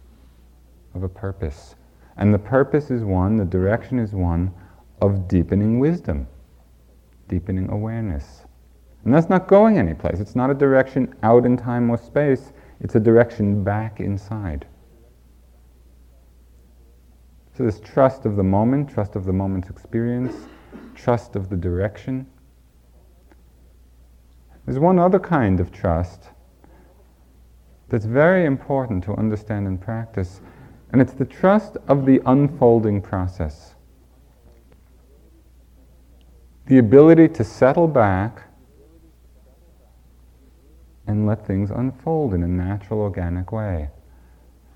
of 0.94 1.02
a 1.02 1.08
purpose. 1.08 1.74
And 2.16 2.32
the 2.32 2.38
purpose 2.38 2.90
is 2.90 3.02
one, 3.02 3.36
the 3.36 3.44
direction 3.44 3.98
is 3.98 4.12
one 4.12 4.52
of 5.00 5.28
deepening 5.28 5.78
wisdom, 5.78 6.26
deepening 7.28 7.70
awareness. 7.70 8.44
And 9.04 9.14
that's 9.14 9.28
not 9.28 9.46
going 9.46 9.78
anyplace. 9.78 10.20
It's 10.20 10.36
not 10.36 10.50
a 10.50 10.54
direction 10.54 11.14
out 11.22 11.46
in 11.46 11.56
time 11.56 11.88
or 11.88 11.96
space, 11.96 12.52
it's 12.80 12.94
a 12.94 13.00
direction 13.00 13.64
back 13.64 14.00
inside. 14.00 14.66
So, 17.56 17.64
this 17.64 17.80
trust 17.80 18.26
of 18.26 18.36
the 18.36 18.42
moment, 18.42 18.90
trust 18.90 19.16
of 19.16 19.24
the 19.24 19.32
moment's 19.32 19.70
experience, 19.70 20.34
trust 20.94 21.36
of 21.36 21.48
the 21.48 21.56
direction 21.56 22.26
there's 24.66 24.78
one 24.80 24.98
other 24.98 25.20
kind 25.20 25.60
of 25.60 25.72
trust 25.72 26.30
that's 27.88 28.04
very 28.04 28.44
important 28.44 29.04
to 29.04 29.14
understand 29.14 29.66
and 29.68 29.80
practice, 29.80 30.40
and 30.90 31.00
it's 31.00 31.12
the 31.12 31.24
trust 31.24 31.76
of 31.86 32.04
the 32.04 32.20
unfolding 32.26 33.00
process. 33.00 33.76
The 36.66 36.78
ability 36.78 37.28
to 37.28 37.44
settle 37.44 37.86
back 37.86 38.42
and 41.06 41.26
let 41.26 41.46
things 41.46 41.70
unfold 41.70 42.34
in 42.34 42.42
a 42.42 42.48
natural, 42.48 43.00
organic 43.00 43.52
way. 43.52 43.88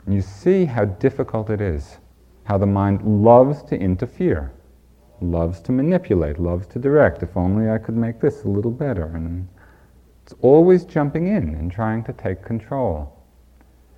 And 0.07 0.15
you 0.15 0.23
see 0.23 0.65
how 0.65 0.85
difficult 0.85 1.51
it 1.51 1.61
is, 1.61 1.99
how 2.45 2.59
the 2.59 2.67
mind 2.67 3.03
loves 3.03 3.65
to 3.65 3.77
interfere, 3.77 4.53
loves 5.21 5.61
to 5.63 5.73
manipulate, 5.73 6.39
loves 6.39 6.69
to 6.69 6.79
direct. 6.79 7.25
If 7.25 7.37
only 7.37 7.69
I 7.69 7.79
could 7.79 7.97
make 7.97 8.21
this 8.21 8.45
a 8.45 8.49
little 8.49 8.71
better. 8.71 9.07
And 9.07 9.49
it's 10.31 10.39
always 10.43 10.85
jumping 10.85 11.27
in 11.27 11.57
and 11.57 11.73
trying 11.73 12.05
to 12.05 12.13
take 12.13 12.45
control. 12.45 13.21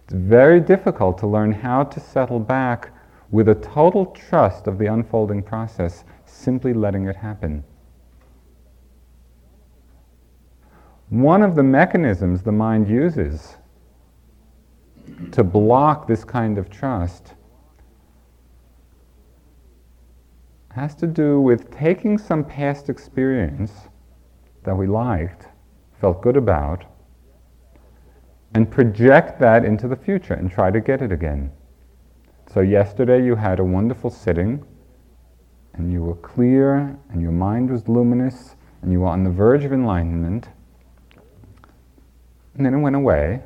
It's 0.05 0.15
very 0.15 0.61
difficult 0.61 1.19
to 1.19 1.27
learn 1.27 1.53
how 1.53 1.85
to 1.85 2.01
settle 2.01 2.41
back 2.41 2.91
with 3.31 3.51
a 3.51 3.55
total 3.57 4.07
trust 4.07 4.67
of 4.67 4.79
the 4.79 4.87
unfolding 4.87 5.43
process, 5.43 6.05
simply 6.25 6.73
letting 6.73 7.05
it 7.05 7.17
happen. 7.17 7.63
One 11.11 11.43
of 11.43 11.55
the 11.55 11.63
mechanisms 11.63 12.43
the 12.43 12.53
mind 12.53 12.89
uses 12.89 13.57
to 15.33 15.45
block 15.45 16.07
this 16.07 16.25
kind 16.25 16.57
of 16.57 16.71
trust 16.71 17.35
has 20.71 20.95
to 20.95 21.07
do 21.07 21.43
with 21.43 21.71
taking 21.71 22.17
some 22.17 22.43
past 22.43 22.89
experience 22.89 23.73
that 24.65 24.75
we 24.75 24.87
liked, 24.87 25.49
felt 26.03 26.21
good 26.21 26.37
about, 26.37 26.85
and 28.55 28.69
project 28.69 29.39
that 29.39 29.65
into 29.65 29.87
the 29.87 29.95
future 29.95 30.35
and 30.35 30.51
try 30.51 30.69
to 30.69 30.81
get 30.81 31.01
it 31.01 31.13
again. 31.13 31.49
So, 32.53 32.61
yesterday 32.61 33.25
you 33.25 33.37
had 33.37 33.61
a 33.61 33.65
wonderful 33.65 34.11
sitting, 34.11 34.67
and 35.75 35.93
you 35.93 36.03
were 36.03 36.17
clear, 36.17 36.99
and 37.09 37.23
your 37.23 37.31
mind 37.31 37.71
was 37.71 37.89
luminous, 37.89 38.57
and 38.83 38.91
you 38.91 39.03
were 39.03 39.07
on 39.07 39.23
the 39.23 39.31
verge 39.31 39.65
of 39.65 39.73
enlightenment. 39.73 40.49
And 42.57 42.67
then 42.67 42.75
it 42.75 42.81
went 42.81 42.97
away, 42.97 43.41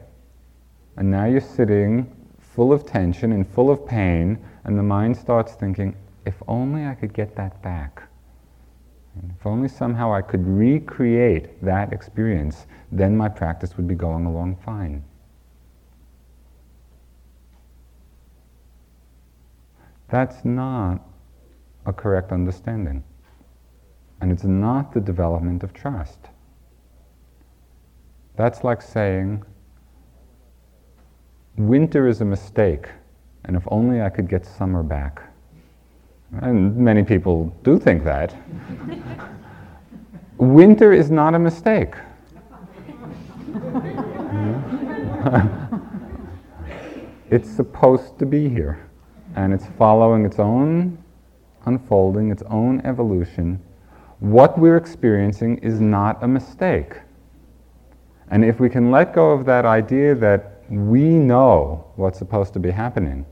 and 0.96 1.10
now 1.10 1.26
you're 1.26 1.42
sitting 1.42 2.10
full 2.40 2.72
of 2.72 2.86
tension 2.86 3.32
and 3.32 3.46
full 3.46 3.70
of 3.70 3.86
pain, 3.86 4.38
and 4.64 4.78
the 4.78 4.82
mind 4.82 5.14
starts 5.18 5.52
thinking, 5.52 5.94
if 6.24 6.42
only 6.48 6.86
I 6.86 6.94
could 6.94 7.12
get 7.12 7.36
that 7.36 7.62
back. 7.62 8.02
If 9.38 9.46
only 9.46 9.68
somehow 9.68 10.12
I 10.12 10.22
could 10.22 10.46
recreate 10.46 11.62
that 11.64 11.92
experience, 11.92 12.66
then 12.92 13.16
my 13.16 13.28
practice 13.28 13.76
would 13.76 13.86
be 13.86 13.94
going 13.94 14.26
along 14.26 14.56
fine. 14.56 15.02
That's 20.08 20.44
not 20.44 21.00
a 21.84 21.92
correct 21.92 22.32
understanding. 22.32 23.02
And 24.20 24.30
it's 24.30 24.44
not 24.44 24.92
the 24.92 25.00
development 25.00 25.62
of 25.62 25.72
trust. 25.72 26.18
That's 28.36 28.64
like 28.64 28.82
saying, 28.82 29.42
winter 31.56 32.06
is 32.06 32.20
a 32.20 32.24
mistake, 32.24 32.88
and 33.44 33.56
if 33.56 33.62
only 33.68 34.02
I 34.02 34.10
could 34.10 34.28
get 34.28 34.44
summer 34.44 34.82
back. 34.82 35.22
And 36.32 36.76
many 36.76 37.02
people 37.02 37.52
do 37.62 37.78
think 37.78 38.04
that. 38.04 38.34
Winter 40.38 40.92
is 40.92 41.10
not 41.10 41.34
a 41.34 41.38
mistake. 41.38 41.94
it's 47.30 47.50
supposed 47.50 48.18
to 48.18 48.26
be 48.26 48.48
here. 48.48 48.88
And 49.34 49.52
it's 49.52 49.66
following 49.78 50.24
its 50.24 50.38
own 50.38 51.02
unfolding, 51.66 52.30
its 52.30 52.42
own 52.48 52.80
evolution. 52.86 53.60
What 54.20 54.58
we're 54.58 54.76
experiencing 54.76 55.58
is 55.58 55.80
not 55.80 56.22
a 56.22 56.28
mistake. 56.28 57.00
And 58.30 58.44
if 58.44 58.60
we 58.60 58.68
can 58.68 58.90
let 58.90 59.14
go 59.14 59.30
of 59.30 59.44
that 59.46 59.64
idea 59.64 60.14
that 60.14 60.62
we 60.68 61.02
know 61.02 61.84
what's 61.96 62.18
supposed 62.18 62.52
to 62.54 62.58
be 62.58 62.70
happening, 62.70 63.26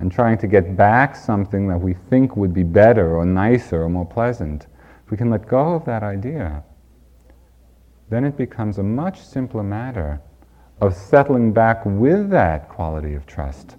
and 0.00 0.12
trying 0.12 0.38
to 0.38 0.46
get 0.46 0.76
back 0.76 1.16
something 1.16 1.68
that 1.68 1.78
we 1.78 1.94
think 1.94 2.36
would 2.36 2.54
be 2.54 2.62
better 2.62 3.16
or 3.16 3.26
nicer 3.26 3.82
or 3.82 3.88
more 3.88 4.06
pleasant, 4.06 4.66
if 5.04 5.10
we 5.10 5.16
can 5.16 5.30
let 5.30 5.48
go 5.48 5.74
of 5.74 5.84
that 5.84 6.02
idea, 6.02 6.62
then 8.08 8.24
it 8.24 8.36
becomes 8.36 8.78
a 8.78 8.82
much 8.82 9.20
simpler 9.20 9.62
matter 9.62 10.20
of 10.80 10.94
settling 10.94 11.52
back 11.52 11.84
with 11.84 12.30
that 12.30 12.68
quality 12.68 13.14
of 13.14 13.26
trust. 13.26 13.76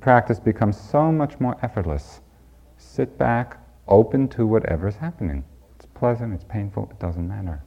Practice 0.00 0.40
becomes 0.40 0.78
so 0.78 1.12
much 1.12 1.38
more 1.38 1.56
effortless. 1.62 2.20
Sit 2.76 3.16
back, 3.18 3.58
open 3.86 4.26
to 4.28 4.46
whatever 4.46 4.88
is 4.88 4.96
happening. 4.96 5.44
It's 5.76 5.86
pleasant, 5.86 6.34
it's 6.34 6.44
painful, 6.44 6.88
it 6.90 6.98
doesn't 6.98 7.26
matter. 7.28 7.62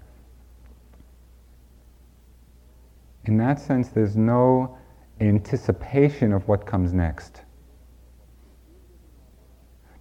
In 3.24 3.38
that 3.38 3.60
sense, 3.60 3.88
there's 3.88 4.18
no 4.18 4.78
anticipation 5.22 6.34
of 6.34 6.48
what 6.48 6.66
comes 6.66 6.94
next. 6.94 7.42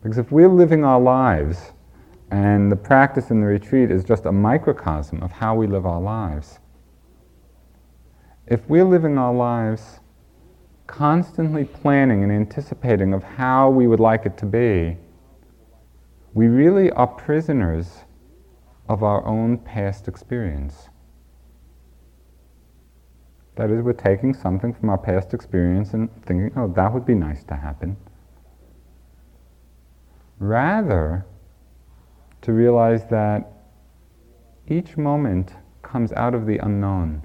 Because 0.05 0.19
if 0.19 0.31
we're 0.31 0.51
living 0.51 0.85
our 0.85 1.01
lives 1.01 1.73
and 2.31 2.71
the 2.71 2.77
practice 2.77 3.31
in 3.31 3.41
the 3.41 3.47
retreat 3.47 3.91
is 3.91 4.05
just 4.05 4.27
a 4.27 4.33
microcosm 4.33 5.23
of 5.23 5.33
how 5.33 5.55
we 5.55 5.67
live 5.67 5.87
our 5.87 6.01
lives, 6.01 6.59
if 8.47 8.69
we're 8.69 8.85
living 8.85 9.17
our 9.17 9.33
lives 9.33 10.01
constantly 10.87 11.65
planning 11.65 12.23
and 12.23 12.31
anticipating 12.31 13.15
of 13.15 13.23
how 13.23 13.71
we 13.71 13.87
would 13.87 13.99
like 13.99 14.27
it 14.27 14.37
to 14.37 14.45
be, 14.45 14.99
we 16.35 16.49
really 16.49 16.91
are 16.91 17.07
prisoners 17.07 18.01
of 18.91 19.03
our 19.03 19.25
own 19.27 19.57
past 19.57 20.07
experience. 20.07 20.91
That 23.57 23.71
is, 23.71 23.81
we're 23.81 23.95
taking 23.95 24.35
something 24.35 24.75
from 24.75 24.91
our 24.91 24.99
past 24.99 25.33
experience 25.33 25.95
and 25.95 26.11
thinking, 26.27 26.53
oh, 26.57 26.69
that 26.77 26.93
would 26.93 27.07
be 27.07 27.15
nice 27.15 27.43
to 27.45 27.57
happen. 27.57 27.97
Rather, 30.39 31.24
to 32.43 32.53
realize 32.53 33.07
that 33.07 33.53
each 34.68 34.97
moment 34.97 35.55
comes 35.82 36.12
out 36.12 36.35
of 36.35 36.47
the 36.47 36.59
unknown. 36.59 37.22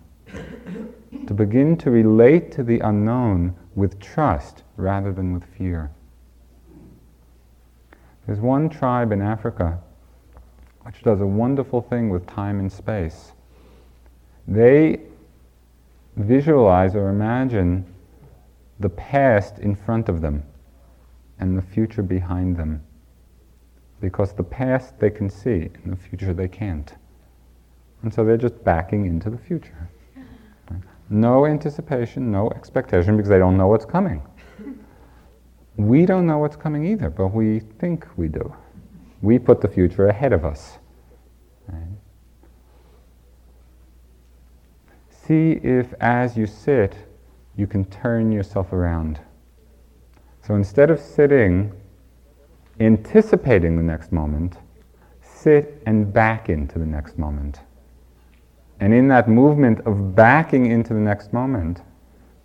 to 1.25 1.33
begin 1.33 1.75
to 1.75 1.89
relate 1.89 2.51
to 2.51 2.63
the 2.63 2.79
unknown 2.79 3.55
with 3.75 3.99
trust 3.99 4.63
rather 4.77 5.11
than 5.11 5.33
with 5.33 5.43
fear. 5.43 5.91
There's 8.25 8.39
one 8.39 8.69
tribe 8.69 9.11
in 9.11 9.21
Africa 9.21 9.79
which 10.83 11.01
does 11.03 11.21
a 11.21 11.27
wonderful 11.27 11.81
thing 11.81 12.09
with 12.09 12.25
time 12.27 12.59
and 12.59 12.71
space. 12.71 13.31
They 14.47 15.01
visualize 16.15 16.95
or 16.95 17.09
imagine 17.09 17.85
the 18.79 18.89
past 18.89 19.59
in 19.59 19.75
front 19.75 20.09
of 20.09 20.21
them 20.21 20.43
and 21.39 21.57
the 21.57 21.61
future 21.61 22.03
behind 22.03 22.57
them 22.57 22.83
because 23.99 24.33
the 24.33 24.43
past 24.43 24.99
they 24.99 25.09
can 25.09 25.29
see 25.29 25.69
and 25.83 25.91
the 25.91 25.95
future 25.95 26.33
they 26.33 26.47
can't. 26.47 26.93
And 28.01 28.13
so 28.13 28.23
they're 28.23 28.37
just 28.37 28.63
backing 28.63 29.05
into 29.05 29.29
the 29.29 29.37
future. 29.37 29.89
No 31.09 31.45
anticipation, 31.45 32.31
no 32.31 32.49
expectation 32.51 33.17
because 33.17 33.29
they 33.29 33.39
don't 33.39 33.57
know 33.57 33.67
what's 33.67 33.85
coming. 33.85 34.21
We 35.75 36.05
don't 36.05 36.27
know 36.27 36.37
what's 36.37 36.55
coming 36.55 36.85
either, 36.85 37.09
but 37.09 37.29
we 37.29 37.61
think 37.79 38.05
we 38.15 38.27
do. 38.27 38.53
We 39.21 39.39
put 39.39 39.61
the 39.61 39.67
future 39.67 40.07
ahead 40.07 40.33
of 40.33 40.45
us. 40.45 40.77
Right? 41.67 41.97
See 45.09 45.59
if 45.63 45.93
as 45.99 46.37
you 46.37 46.45
sit, 46.45 46.95
you 47.55 47.65
can 47.65 47.85
turn 47.85 48.31
yourself 48.31 48.71
around. 48.71 49.19
So 50.45 50.55
instead 50.55 50.89
of 50.89 50.99
sitting 50.99 51.71
anticipating 52.79 53.75
the 53.75 53.83
next 53.83 54.11
moment, 54.11 54.57
sit 55.21 55.81
and 55.85 56.11
back 56.11 56.49
into 56.49 56.79
the 56.79 56.85
next 56.85 57.17
moment. 57.17 57.59
And 58.79 58.93
in 58.93 59.07
that 59.09 59.27
movement 59.27 59.81
of 59.85 60.15
backing 60.15 60.67
into 60.67 60.93
the 60.93 60.99
next 60.99 61.33
moment, 61.33 61.81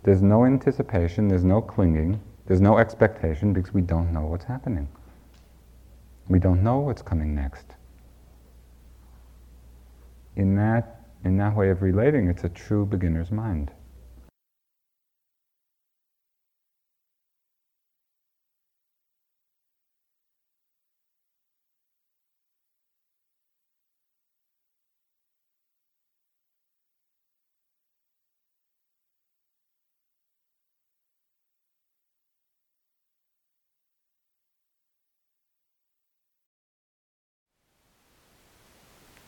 there's 0.03 0.21
no 0.21 0.45
anticipation, 0.45 1.27
there's 1.27 1.43
no 1.43 1.61
clinging, 1.61 2.19
there's 2.45 2.61
no 2.61 2.77
expectation 2.77 3.53
because 3.53 3.73
we 3.73 3.81
don't 3.81 4.13
know 4.13 4.25
what's 4.25 4.45
happening. 4.45 4.87
We 6.27 6.39
don't 6.39 6.63
know 6.63 6.79
what's 6.79 7.01
coming 7.01 7.33
next. 7.33 7.65
In 10.35 10.55
that, 10.55 11.05
in 11.23 11.37
that 11.37 11.55
way 11.55 11.69
of 11.69 11.81
relating, 11.81 12.27
it's 12.27 12.43
a 12.43 12.49
true 12.49 12.85
beginner's 12.85 13.31
mind. 13.31 13.71